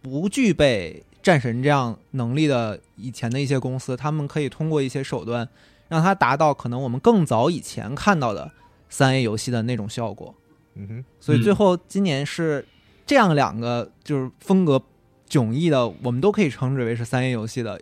[0.03, 5.49] 不具备战神这样能力的以前的一些公司，他们可以通过一些手段，
[5.89, 8.51] 让它达到可能我们更早以前看到的
[8.89, 10.35] 三 A 游戏的那种效果。
[10.75, 12.65] 嗯哼，所以最后今年是
[13.05, 14.83] 这样两个就是风格
[15.29, 17.81] 迥异的，我们都可以称之为是三 A 游戏的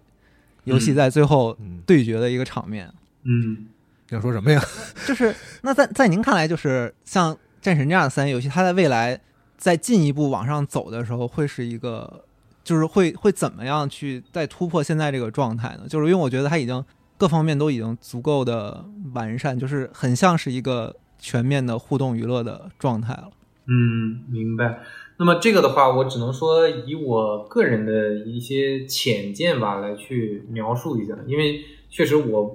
[0.65, 2.93] 游戏，嗯在最后嗯，对决的一个场面。
[3.25, 3.69] 嗯
[4.09, 4.61] 要说什么呀？
[5.07, 9.21] 就是那在在您看来，就是像战神这样的三 A 游戏，它在未来
[9.59, 12.25] 再进一步往上走的时候，会是一个
[12.65, 15.83] 就是会会怎么样去再突破现在这个状态呢？
[15.87, 16.83] 就是因为我觉得它已经
[17.19, 23.29] 各方面都已经足够的完善，就是很像是一个全面的互动娱乐的状态了。
[23.67, 24.81] 嗯，明白。
[25.19, 32.55] 那么这个的话，我只能说以我个人的一些浅见吧来去描述一下，因为确实我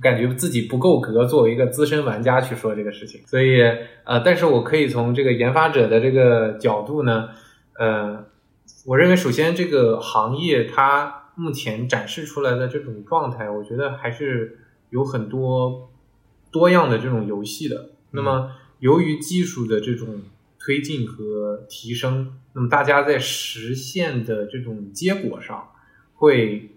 [0.00, 3.60] 感觉自己不够格作为一个资深玩家去说这个事情，所以
[4.04, 7.30] 呃，但是我可以从这个研发者的这个角度呢，
[7.78, 8.24] 呃，
[8.86, 14.58] 我认为首先这个行业它目前展示出来的这种状态，我觉得还是
[14.90, 15.90] 有很多
[16.50, 17.90] 多样的这种游戏的。
[18.12, 20.22] 那么由于技术的这种
[20.58, 25.70] 推进和提升，那么大家在实现的这种结果上
[26.14, 26.70] 会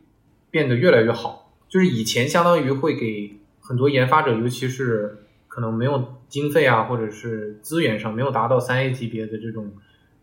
[0.49, 1.40] 变得越来越好。
[1.71, 9.71] 就是以前相当于会给很多研发者，尤其是可能没有经费啊，或者是资源上没有达到三 A 级别的这种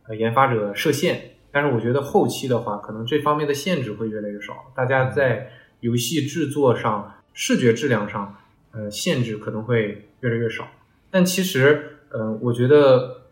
[0.07, 1.31] 呃研发者设限。
[1.51, 8.37] 但是我觉得后期的话，可能这方面的限制会越来越少，大家在游戏制作上、视觉质量上，
[8.73, 10.69] 呃，限制可能会越来越少。
[11.11, 13.23] 但其实，呃，我觉得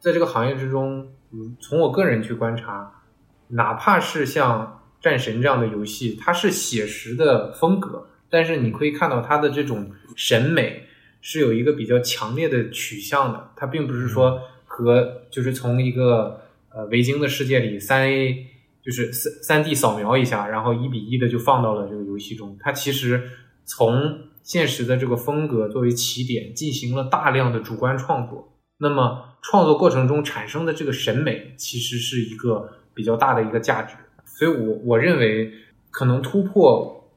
[0.00, 3.02] 在这个行业之中，嗯，从我个人去观察，
[3.48, 10.82] 哪怕是像战神这样的游戏，它是写实的风格，但是你可以看到它的这种审美
[11.20, 16.40] 是有一个比较强烈的取向的，它并不是说和就是从一个
[16.70, 18.48] 呃维京的世界里三 A
[18.82, 22.56] 就是三三 D 扫描一下，然后一比一的就放到了这个游戏中。
[22.58, 23.30] 它其实
[23.64, 28.52] 从现实的这个风格作为起点，进行了大量的主观创作。
[28.78, 33.94] 那么创作过程中产生的这个审美，其实是一个比较大的一个价值。
[34.36, 35.50] 所以我我认为，
[35.90, 37.08] 可能突破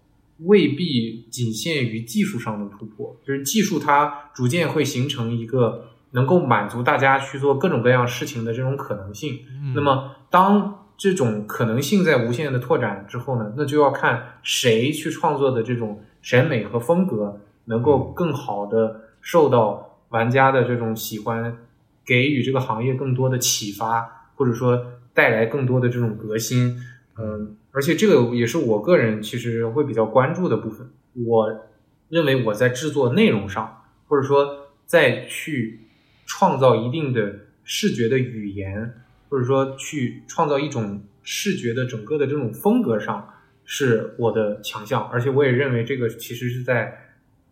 [0.43, 9.39] 未必仅限于技术上的突破，就是技术它逐渐会形成一个能够满足大家去做各种各样事情的这种可能性。
[9.76, 21.57] 那么当这种可能性在无限的拓展之后呢，那就要看谁去创作的这种审美和风格能够更好的受到玩家的这种喜欢，
[22.05, 26.82] 给予这个行业更多的启发，或者说带来更多的这种革新。
[27.22, 30.89] 嗯，而且这个也是我个人其实会比较关注的部分。
[31.28, 31.65] 我
[32.07, 35.82] 认为我在制作内容上，或者说在去
[36.26, 38.93] 创造一定的视觉的语言，
[39.28, 43.34] 或者说去创造一种视觉的整个的这种风格上，
[43.65, 45.03] 是我的强项。
[45.09, 46.97] 而且我也认为这个其实是在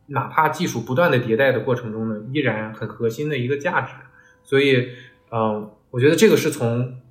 [0.05, 3.91] 哪怕技术不断的迭代的过程中呢，依然很核心的一个价值。
[4.45, 4.91] 所以，
[5.29, 7.01] 嗯，我觉得这个是从。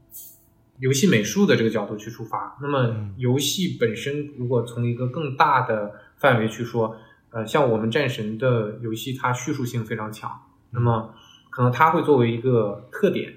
[0.78, 6.96] 游戏美术的这个角度去出发，那么游戏本身如果从一个更大的范围去说，
[7.30, 10.30] 呃，像我们战神的游戏，它叙述性非常强，
[10.70, 11.14] 那么
[11.48, 13.32] 可能它会作为一个特点，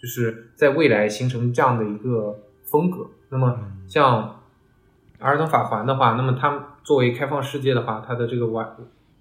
[0.00, 3.06] 就是在未来形成这样的一个风格。
[3.28, 4.22] 那么像
[5.18, 8.76] 《阿尔登法环》的话，那么它作为开放世界的话，它的这个玩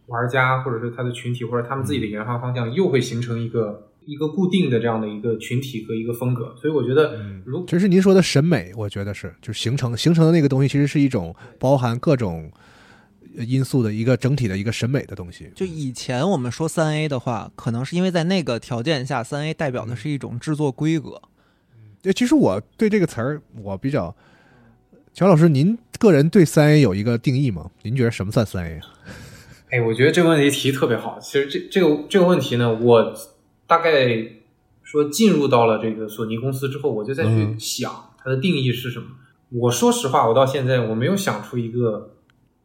[0.05, 3.83] 玩家或者是它的群体或者他们自己的研发方向又会形成一个。
[4.07, 12.49] 一个固定的这样的一个群体和一个风格，所以我觉得，如其实您说的审美，我觉得是就是形成形成的那个东西，其实是一种包含各种
[13.35, 15.51] 因素的一个整体的一个审美的东西。
[15.53, 21.21] 就以前我们说三 A 的话，可能是因为在那个条件下，三 A 代表的是一种制作规格。
[22.01, 24.15] 对，其实我对这个词儿我比较，
[25.13, 27.69] 乔老师，您个人对三 A 有一个定义吗？
[27.81, 28.87] 您觉得什么算三 A 啊？
[29.71, 31.19] 哎，我觉得这个问题提特别好。
[31.19, 33.13] 其实这这个这个问题呢，我。
[33.67, 34.25] 大概
[34.81, 39.07] 说进入到了这个索尼公司之后，我就再去想它的定义是什么。
[39.49, 42.15] 我说实话，我到现在我没有想出一个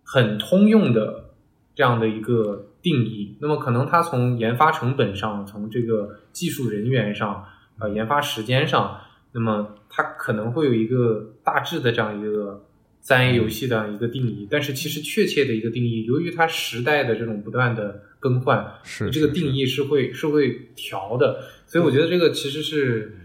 [0.05, 1.30] 很通用的
[1.74, 3.36] 这样的一个定义。
[3.40, 7.44] 那么可能它从研发成本上，从这个技术人员上，
[7.78, 9.00] 呃，研发时间上，
[9.32, 12.64] 那么它可能会有一个大致的这样一个。
[13.05, 23.18] 三 A 游戏的一个定义，但是其实确切的一个定义，由于它时代的这种不断的更换，是这个定义是会是会调的，所以我觉得这个其实是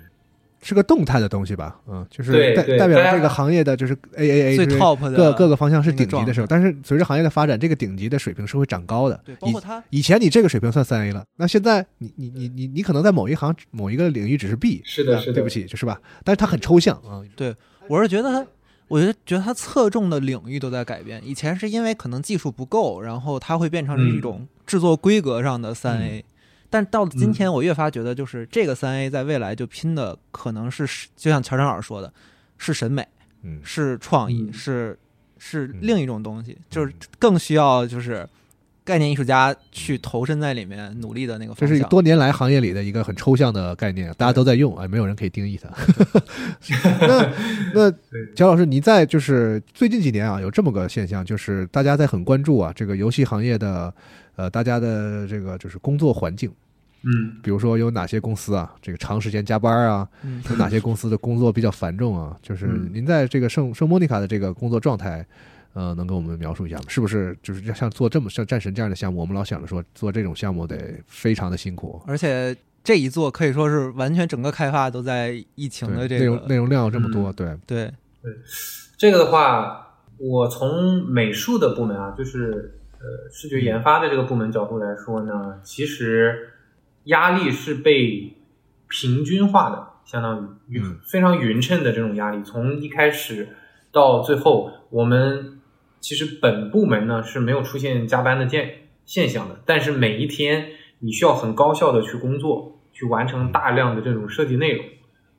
[0.60, 9.22] 是个动态的东西吧，嗯，就是代代代表这个行业的就是 A A A 最 top 的各各个方向是顶级的时候，但是随着行业的发展，这个顶级的水平是会长高的。
[9.24, 16.02] 对，包括它以前你这个水平算三 A 了，那现在你你你你你可能在某一行某一个领域只是 B，是的，是的，对不起，就是吧？
[16.24, 17.22] 但是它很抽象啊。
[17.36, 17.56] 对，
[17.88, 18.46] 我是觉得它。
[18.88, 21.22] 我觉得，觉得它侧重的领域都在改变。
[21.26, 26.24] 以前是因为可能技术不够，然后它会变成一种制作规格上的三 A。
[26.70, 32.14] 但到了今天，我越发觉得，就是这个三 A 在未来就拼的可能是，就像乔长老师说的，
[32.58, 33.08] 是审美，
[33.64, 34.98] 是创意，是
[35.38, 38.28] 是另一种东西，就是更需要就是。
[38.88, 45.70] 概念艺术家去投身在里面努力的那个，这是多年来行业里的一个很抽象的概念，大家都在用啊，没有人可以定义它。
[47.06, 47.34] 那
[47.74, 47.92] 那
[48.34, 53.94] 焦老师，你在就是最近几年啊，有这么个现象，就是大家在很关注啊，这个游戏行业的
[54.38, 56.50] 呃，大家的这个就是工作环境，
[57.04, 60.08] 嗯，比如说有哪些公司啊，这个长时间加班啊，
[60.50, 65.28] 有哪些公司的工作比较繁重啊，就是您在这个圣圣莫妮卡的这个工作状态。
[65.78, 66.86] 呃，能跟我们描述一下吗？
[66.88, 69.22] 是不是就是像做这么像战神这样的项目？
[69.22, 70.76] 我们老想着说做这种项目得
[71.06, 78.34] 非常的辛苦，而且这一做可以说是完全整个开发都在疫情的这个内容内容量这么多，对对对。
[78.98, 86.54] 这个的话，我从美术的部门啊，就是呃视觉研发的这个部门角度来说呢，其实
[87.04, 88.36] 压力是被
[88.90, 93.50] 平均化的，相当于非常匀称的这种压力，从一开始
[93.92, 95.54] 到最后，我们。
[96.00, 98.70] 其实本部门呢是没有出现加班的现
[99.06, 100.68] 现象的，但是每一天
[101.00, 104.86] 你需要很高效的去工作，去完成大量的这种设计内容。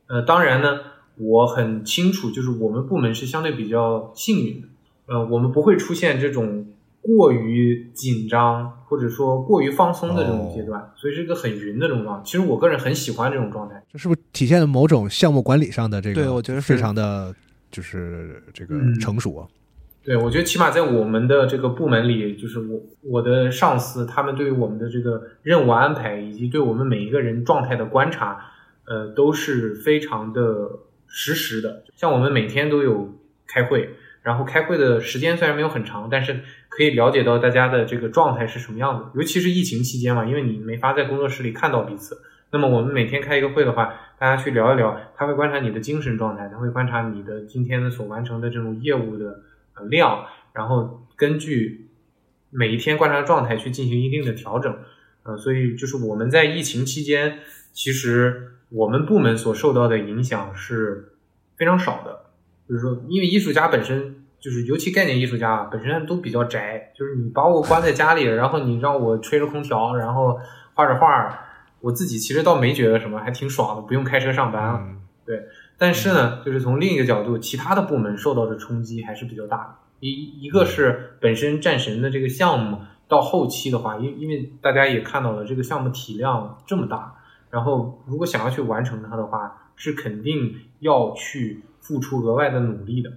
[0.09, 0.79] 呃，当然呢，
[1.17, 4.69] 我很清楚，就是我们部门是相对比较幸运的，
[5.07, 6.67] 呃，我们不会出现这种
[7.03, 12.25] 过于紧张或者说过于放松的这种阶段，所以是一个很匀的这种状态。
[12.25, 16.15] 其实我个人很喜欢这种状态，这是不是体现了某种项目管理上的这个？
[16.15, 17.35] 对，我觉得非常的
[17.71, 19.47] 就是这个成熟。
[20.05, 28.40] 对，我觉得起码在我们的这个部门里，就是我我的上司他们对于我们的这个任务安排，以及对我们每一个人状态的观察，
[28.86, 30.70] 呃，都是非常的
[31.07, 31.84] 实时的。
[31.94, 33.90] 像我们每天都有开会，
[34.22, 36.40] 然后开会的时间虽然没有很长，但是
[36.70, 39.11] 可以了解到大家的这个状态是什么样子。
[39.14, 42.16] 尤其是疫情期间嘛，因为你没法在工作室里看到彼此，
[42.51, 49.40] 那么我们每天开一个会的话，大家去聊一聊，他会观察你的精神状态，他会观察你的今天的所完成的这种业务的
[49.85, 51.91] 量，然后根据
[52.51, 54.76] 每一天观察状态去进行一定的调整。
[55.24, 57.39] 呃，所以就是我们在疫情期间，
[57.72, 61.12] 其实我们部门所受到的影响是
[61.57, 62.24] 非常少的。
[62.68, 70.39] 就是说，因为艺术家本身就是，尤其概念艺术家本身都比较宅，就是你把我关在家里，然后你让我吹着空调，然后
[70.74, 71.39] 画着画，
[71.81, 75.43] 我自己其实倒没觉得什么，还挺爽的，不用开车上班对，
[75.79, 79.74] 但是呢，就是从另一个角度，其他的部门受到的冲击还是比较大的。
[80.01, 87.16] 一一个是本身战神的这个项目到后期的话，因因为大家也看到了这个项目体量这么大，
[87.51, 93.12] 然后如果想要去完成它的话，是肯定要去付出额外的努力的。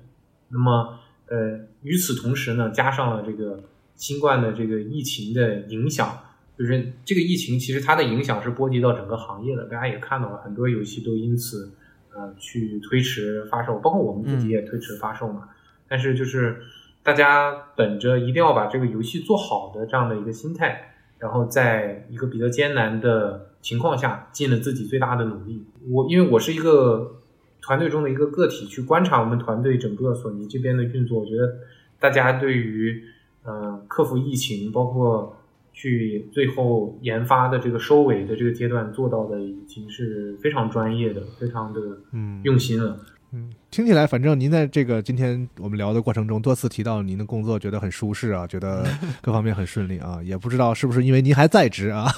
[0.50, 3.64] 那么，呃，与此同时呢，加上了这个
[3.96, 6.18] 新冠的这个疫情的影响，
[6.58, 11.74] 就是这个疫情其实它的影响是波及到整个行业的，大家也看到了很多游戏都因此
[12.14, 15.50] 呃去推迟发售，包括我们自己也推迟发售嘛。
[15.88, 16.62] 但是就是
[17.04, 25.66] 大家本着一定要把这个游戏做好的这样的一个心态，然后在一个比较艰难的情况下，尽了自己最大的努力。
[25.90, 27.22] 我因为我是一个
[27.62, 31.60] 团队中的一个个体，去观察我们团队整个索尼这边的运作，我觉得
[32.00, 33.04] 大家对于
[33.44, 35.41] 呃克服疫情，包括
[35.74, 41.80] 去最后研发的这个收尾的这个阶段做到的，已经是非常专业的，非常的
[42.12, 43.00] 嗯用心了。
[43.34, 48.86] 嗯，听起来，反正您在这个今天我们聊的过程中，多次提到您的工作觉得很舒适啊，觉得
[49.24, 52.12] 各方面很顺利啊，也不知道是不是因为您还在职啊，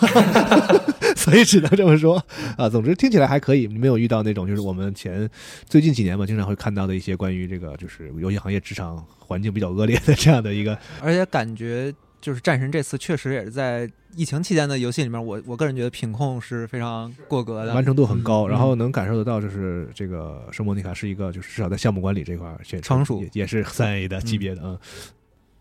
[1.16, 2.20] 所以只能这么说
[2.58, 2.68] 啊。
[2.68, 5.30] 总之听起来还可以，没有遇到那种就是我们前
[5.68, 11.94] 最近几年嘛，经常会看到的一些关于这个就是游戏行业职场环境比较恶劣的这样的一个而且感觉
[12.24, 24.80] 就是战神这次确实也是在疫情期间的游戏里面，我我个人觉得品控是非常过格的，完成度很高，嗯然后能感受得到，就是这个圣莫妮卡是一个，就是至少在项目管理这块成熟也也是三 A 的级别的嗯。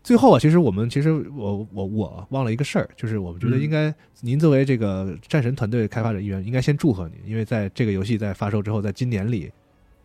[0.03, 3.61] 最后啊，其实我们其实我我我忘了一个事儿，就是我们觉得嗯。
[3.61, 9.51] 应该您作为这个战神团队开发者一员，应该先祝贺您，因为在这个游戏在发售之后，在今年里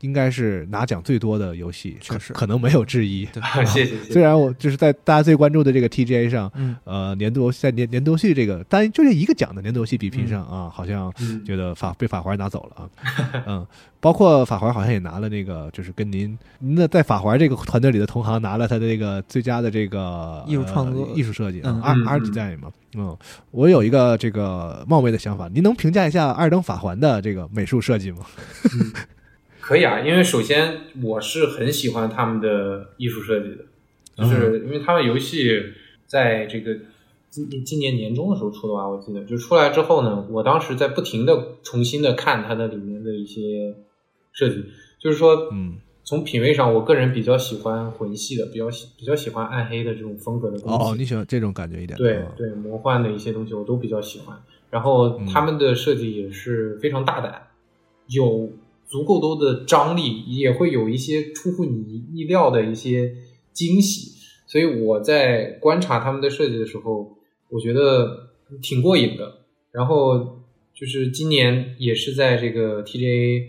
[0.00, 2.32] 应该是拿奖最多的游戏，确实。
[2.32, 3.24] 可能没有之一。
[3.26, 3.96] 对， 谢谢。
[4.12, 13.66] 虽然我就是在大家最关注的这个 TGA 上，嗯，呃，年度游戏在年年度游戏这个单就这一个奖的年度游戏比拼上啊，好像嗯觉得法被法环拿走了啊， 嗯，
[14.00, 21.06] 包括法环好像也拿了那个，就是跟您您的在法环这个团队里的同行拿了他的这个最佳的这个艺术创作。
[21.06, 21.80] 呃艺术设计，嗯。
[21.82, 23.16] 二嗯二 design 嘛，嗯，
[23.50, 28.18] 我有一个这个冒昧的想法，您能评价一下二等法环的这个美术设计吗？
[29.68, 33.66] 可以啊，因为首先我是很喜欢他们的艺术设计的，
[34.16, 35.62] 就是因为他们游戏
[36.06, 36.74] 在这个
[37.28, 43.74] 今今年年中的时候出的吧，我记得就出来之后呢，我当时在不停的重新的看它的里面的一些
[44.32, 44.64] 设计，
[44.98, 50.74] 就是说，嗯，从品味上，我个人比较喜欢魂系的，比较喜比较喜欢暗黑的这种风格的东西。
[50.74, 51.94] 哦哦，你喜欢这种感觉一点？
[51.98, 54.34] 对嗯对，魔幻的一些东西我都比较喜欢。
[54.70, 57.48] 然后他们的设计也是非常大胆，
[58.06, 58.50] 有
[58.88, 63.12] 足够多的张力，也会有一些出乎你意料的一些
[63.52, 64.18] 惊喜。
[64.46, 67.16] 所以我在观察他们的设计的时候，
[67.50, 68.30] 我觉得
[68.62, 69.46] 挺过瘾的。
[69.70, 70.40] 然后
[70.74, 73.44] 就是今年也是在这个 TGA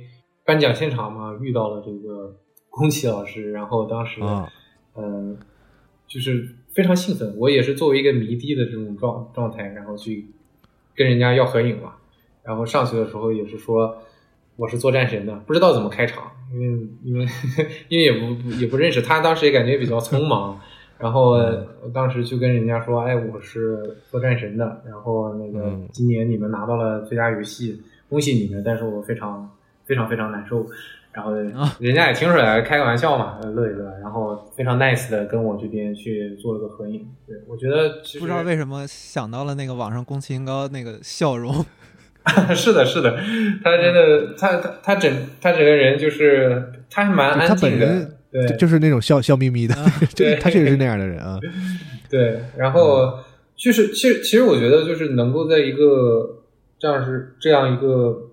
[0.45, 2.37] 颁奖现场嘛，遇到了这个
[2.69, 4.21] 宫崎老师，然后当时。
[4.21, 4.51] 啊，
[4.93, 5.37] 呃，
[6.05, 7.33] 就是非常兴奋。
[7.37, 10.25] 我也是作为一个迷弟的这种状状态，然后去
[10.95, 11.93] 跟人家要合影嘛。
[12.43, 13.95] 然后上去的时候也是说
[14.59, 17.25] 我是做战神的，不知道怎么开场，因为因为
[17.87, 20.59] 因为也不也不认识他，当时也感觉比较匆忙。
[20.97, 23.79] 然后我当时就跟人家说，哎，我是
[24.11, 29.49] 做战神的，然后那个嗯今年你们拿到了最佳游戏，恭喜你们，但是我非常
[29.85, 30.65] 非常非常难受。
[31.13, 37.07] 然后啊人家也听出来了，开个玩笑嘛，呃乐一乐，然后非常 nice 的跟我这边去做了个合影。
[37.25, 41.65] 对我觉得不知道为什么想到了那个网上宫崎英高那个笑容，
[42.55, 43.17] 是的，是的，
[43.63, 45.11] 他真的，他他他整
[45.41, 49.75] 他整个人就是他还蛮安静的对就就是那种笑笑眯眯的，
[50.15, 51.39] 对他确实是那 样的人啊。
[52.09, 53.19] 对，然后
[53.55, 56.43] 就是其实其实我觉得就是能够在一个
[56.77, 58.31] 这样是这样一个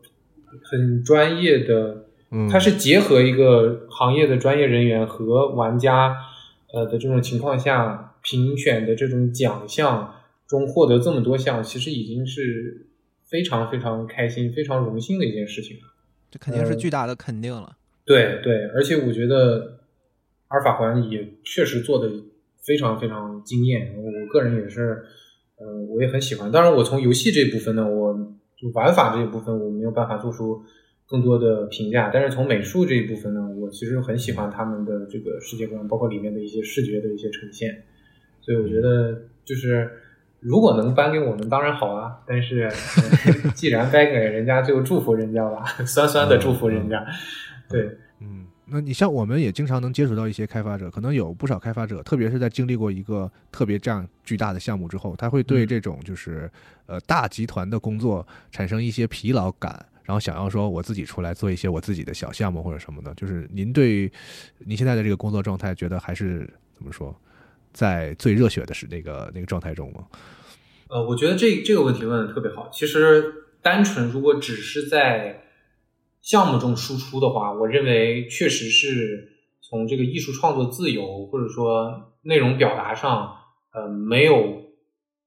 [0.64, 6.16] 很专业的，嗯，它是结合一个行业的专业人员和玩家
[6.74, 10.14] 呃的这种情况下评选的这种奖项
[10.47, 12.85] 中获得这么多项，其实已经是
[13.28, 15.82] 非常非常开心、非常荣幸的一件事情了。
[16.31, 17.77] 这肯定是呃巨大的肯定了。
[18.05, 19.81] 对对，而且我觉得
[20.48, 22.11] 阿尔法环也确实做的
[22.65, 25.05] 非常非常惊艳，我个人也是，
[25.57, 26.51] 呃，我也很喜欢。
[26.51, 28.15] 当然，我从游戏这部分呢，我
[28.57, 30.62] 就玩法这一部分我没有办法做出
[31.07, 37.85] 更多的评价，但是从美术这一部分呢，我其实很喜欢他们的这个世界观，包括里面的一些视觉的一些呈现，
[38.40, 39.90] 所以我觉得就是。
[40.40, 42.18] 如果能颁给我们，当然好啊！
[42.26, 42.70] 但是，
[43.44, 47.04] 呃 既然颁给人家，就祝福人家吧， 酸酸的祝福人家。
[47.68, 47.90] 对，
[48.20, 56.50] 嗯，那你像我们也经常能接触到一些开发者，可能有不少开发者，特别是在经历过一个特别这样巨大的项目之后，他会对嗯这种就是
[56.86, 63.12] 呃大集团的工作产生一些疲劳感，然后想要说我自己出来做一些我自己的小项目或者什么的。
[63.14, 64.10] 就是您对
[64.58, 67.12] 您现在的这个工作状态，觉得还是怎么说，
[67.77, 70.07] 在最热血的是那个那个状态中吗？
[70.89, 72.70] 呃，我觉得这这个问题问的特别好。
[72.73, 75.44] 其实，单纯如果只是在
[76.23, 79.28] 项目中输出的话，我认为确实是
[79.61, 83.36] 从这个艺术创作自由或者说内容表达上，
[83.74, 84.73] 呃，没有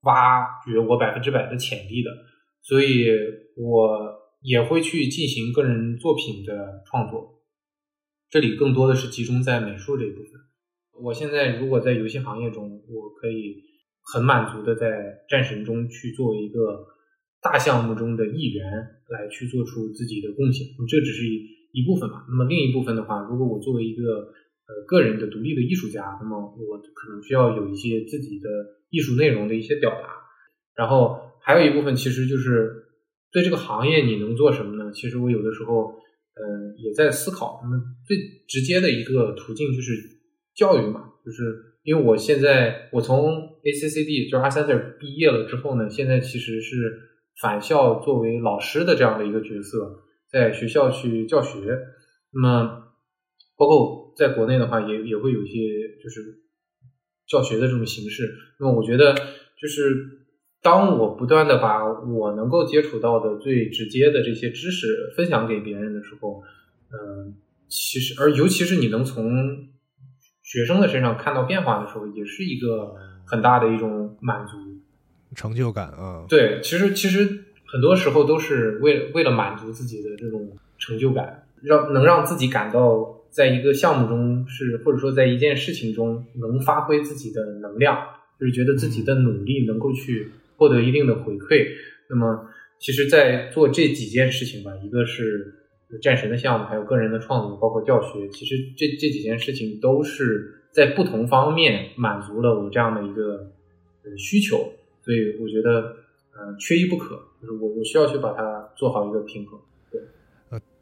[0.01, 2.09] 挖掘我百分之百的潜力的，
[2.63, 3.09] 所以
[3.57, 7.43] 我也会去进行个人作品的创作。
[8.27, 10.48] 这里更多的是集中在美术这一部分。
[11.01, 13.63] 我现在如果在游戏行业中，我可以
[14.01, 16.85] 很满足的在战神中去作为一个
[17.41, 18.65] 大项目中的一员
[19.07, 22.25] 来去做出自己的贡献，这只是一一部分嘛。
[22.27, 28.49] 那么另一部分的话，如果我作为一个呃个人的独立的艺术家，那么我可能需要有一些自己的
[28.89, 30.09] 艺术内容的一些表达。
[30.75, 32.85] 然后还有一部分其实就是
[33.31, 34.91] 对这个行业你能做什么呢？
[34.91, 37.61] 其实我有的时候呃也在思考。
[37.63, 38.17] 那么最
[38.47, 39.93] 直接的一个途径就是
[40.59, 43.31] 教育嘛，就是因为我现在我从
[43.63, 46.99] ACCD 就是 a c e n t e r 毕业了之后呢，现在其实是
[47.41, 51.79] 返校作为老师的这样的一个角色，在学校去教学。
[52.33, 52.83] 那么
[53.57, 55.57] 包括在国内的话，也也会有一些
[56.03, 56.19] 就是
[57.25, 58.29] 教学的这种形式。
[58.59, 59.15] 那么我觉得
[59.57, 60.27] 就是
[60.61, 66.43] 当我不断的把我能够接触到的最直接的这些知识分享给别人的时候，
[66.91, 67.35] 嗯、
[67.69, 69.68] 其实而尤其是你能从
[70.49, 74.57] 学生的身上看到变化的时候，也是一个很大的一种满足。
[75.35, 87.95] 成就感啊，对，其实其实很多时候都是为了为了满足自己的这种成就感，让能让自己感到在一个项目中是或者说在一件事情中能发挥自己的能量，
[88.39, 91.67] 就是觉得自己的努力能够去获得一定的回馈。
[92.09, 92.49] 那么，
[92.79, 95.58] 其实，在做这几件事情吧，一个是
[96.01, 103.51] 战神的项目，还有个人的创作，包括教学，其实这这几件事情都是在不同方面满足了我这样的一个
[104.03, 104.57] 呃需求。
[105.01, 105.81] 所以我觉得，
[106.37, 109.59] 呃，缺一不可，就是我我需要去把它做好一个平衡
[109.89, 109.99] 对。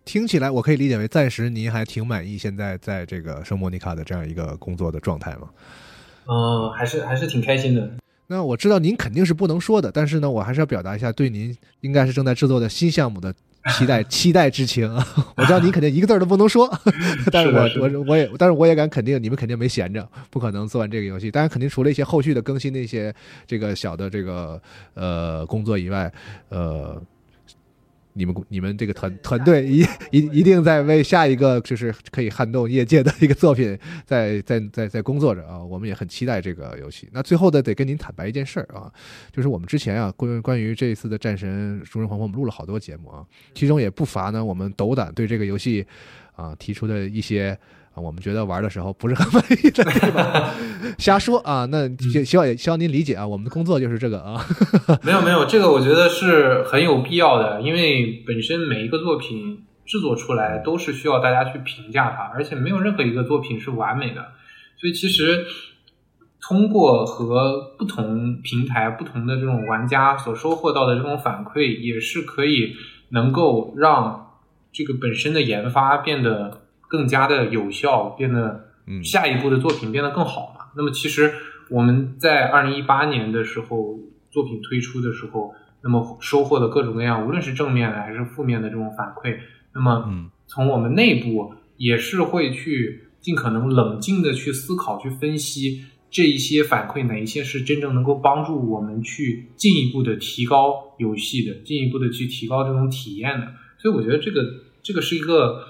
[0.04, 5.50] 听起来我可以理解为暂时您还挺满意现在在这个圣莫妮卡的这样一个工作的状态吗？
[6.26, 7.90] 嗯、还是还是挺开心的。
[8.28, 13.34] 那我知道您肯定是不能说的，但是呢，我还是要表达一下对您应该是正在制作的新项目的
[13.78, 15.08] 期待期待之情啊！
[15.36, 16.70] 我知道你肯定一个字儿都不能说，
[17.32, 21.30] 但是我我我也，但是我也敢肯定，你们肯定没闲着，不可能做完这个游戏。
[21.30, 23.14] 当然，肯定除了一些后续的更新的一些
[23.46, 24.62] 这个小的这个
[24.94, 26.12] 呃工作以外，
[26.50, 27.02] 呃。
[28.18, 29.82] 你们你们这个团团队一
[30.12, 37.08] 一一定在为下一个就是可以撼动业界的一个作品在在在在工作着啊，我们也很期待这个游戏。
[37.12, 38.92] 那最后的得跟您坦白一件事儿啊，
[39.32, 43.24] 就是我们之前啊关关于这一次的战神诸神黄昏，我们录了好多节目啊，
[43.54, 45.86] 其中也不乏呢我们斗胆对这个游戏
[46.36, 47.58] 啊提出的一些。
[47.98, 50.54] 啊，我们觉得玩的时候不是很满意的地方，
[51.00, 51.66] 瞎说啊。
[51.72, 54.40] 那希希望也希望您理解啊，我们的工作就是这个啊。
[55.02, 64.22] 没有没有，这个我觉得是很有必要的，因为本身每一个作品制作出来都是需要大家去评价它，而且没有任何一个作品是完美的，
[64.80, 65.44] 所以其实
[66.40, 72.76] 通过和不同平台、不同的这种玩家所收获到的这种反馈，也是可以
[73.10, 74.34] 能够让
[74.72, 80.66] 这个本身的研发变得更加的有效，变得嗯下一步的作品变得更好嘛。
[80.76, 81.34] 那么其实
[81.70, 84.00] 我们在二零一八年的时候
[84.30, 89.38] 作品推出的时候，那么收获的各种各样，无论是正面的还是负面的这种反馈。
[89.74, 103.48] 那么嗯从我们内部也是会去尽可能冷静的去思考、去分析这一些反馈哪一些是真正能够帮助我们去进一步的提高游戏的，进一步的去提高这种体验的。
[103.78, 104.42] 所以我觉得这个
[104.82, 105.64] 这个是一个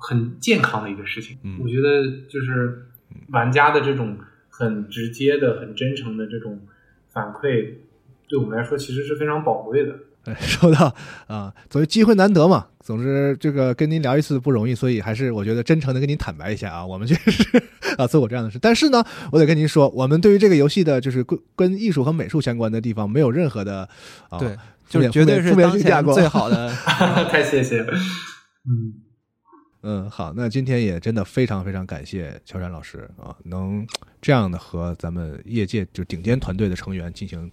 [0.00, 1.38] 很健康的一个事情。
[1.44, 2.86] 嗯我觉得就是
[3.28, 4.18] 玩家的这种
[4.48, 6.60] 很直接的、很真诚的这种
[7.08, 7.74] 反馈，
[8.28, 9.94] 对我们来说其实是非常宝贵的。
[10.26, 10.94] 呃收到
[11.28, 12.66] 啊，所以机会难得嘛。
[12.80, 17.42] 总之，这个跟您聊一次不容易，所以还是我觉得真诚的跟您坦白一下啊，我们确实
[17.96, 18.58] 啊做过这样的事。
[18.60, 19.02] 但是呢，
[19.32, 23.88] 我得跟您说，我们对于这个游戏的，就是跟跟艺术和美术相关的地方，没有任何的
[24.28, 24.54] 啊，对，
[24.90, 26.70] 就是绝对是当前最好的。
[27.30, 27.92] 太谢谢了。
[28.68, 28.92] 嗯，
[29.82, 33.86] 嗯，好，那今天也真的非常非常感谢乔杉老师啊，能
[34.20, 37.50] 这样的和咱们业界就顶尖团队的成员进行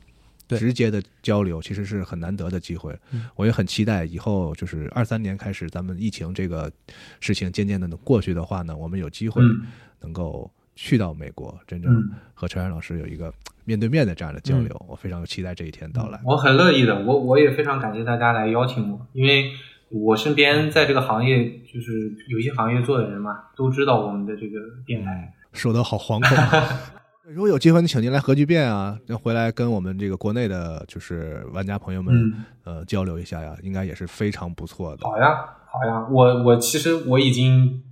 [0.49, 2.97] 直接的交流，其实是很难得的机会。
[3.11, 6.71] 嗯我也很期待以后就是二三年开始，咱们疫情这个
[7.19, 9.67] 事情渐渐的能过去的话呢，我们有机会嗯
[10.01, 13.33] 能够去到美国，真正嗯，和乔杉老师有一个
[13.63, 14.85] 面对面的这样的交流。
[14.87, 16.19] 我非常期待这一天到来。
[16.25, 19.51] 我很乐意的，我我也非常感谢大家来邀请我，因为
[19.89, 25.34] 我身边在这个行业就是游戏行业做的人嘛，都知道我们的这个电台。
[25.53, 26.64] 说的好惶恐啊。
[27.30, 32.34] 如果有机会，你请您来核聚变啊，要回来跟我们这个国内的，就是玩家朋友们、嗯，
[32.64, 34.99] 呃交流一下呀，应该也是非常不错的。
[35.03, 35.35] 好呀，
[35.69, 37.84] 好呀，我我其实我已经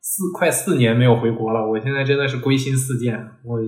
[0.00, 3.28] 四快四年没有回国了，我现在真的是归心似箭。
[3.44, 3.60] 我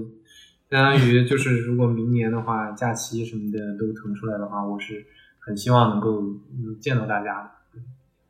[0.71, 5.05] 相当于就是如果明年的话，假期什么的都腾出来的话，我是
[5.47, 7.51] 很希望能够嗯见到大家的。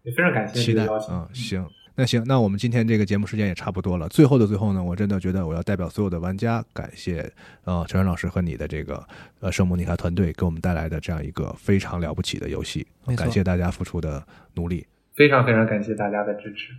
[0.02, 1.14] 也非常感谢期待这个邀请。
[1.14, 4.08] 嗯，行，那行，那我们今天这个节目时间也差不多了。
[4.08, 7.30] 最后的最后呢，我真的觉得我要代表所有的玩家感谢
[7.64, 9.06] 呃陈然老师和你的这个
[9.40, 12.86] 呃圣莫妮卡团队给我们带来的这样一个非常了不起的游戏，
[13.16, 14.24] 感谢大家付出的
[14.54, 14.86] 努力。
[15.14, 16.72] 非常非常感谢大家的支持。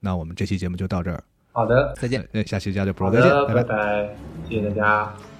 [0.00, 1.22] 那我们这期节目就到这儿，
[1.52, 2.26] 好的，再见。
[2.32, 3.76] 那，下期加六 Pro 好再见，的，拜拜拜。
[3.76, 4.16] 拜，
[4.48, 5.33] 谢谢大家。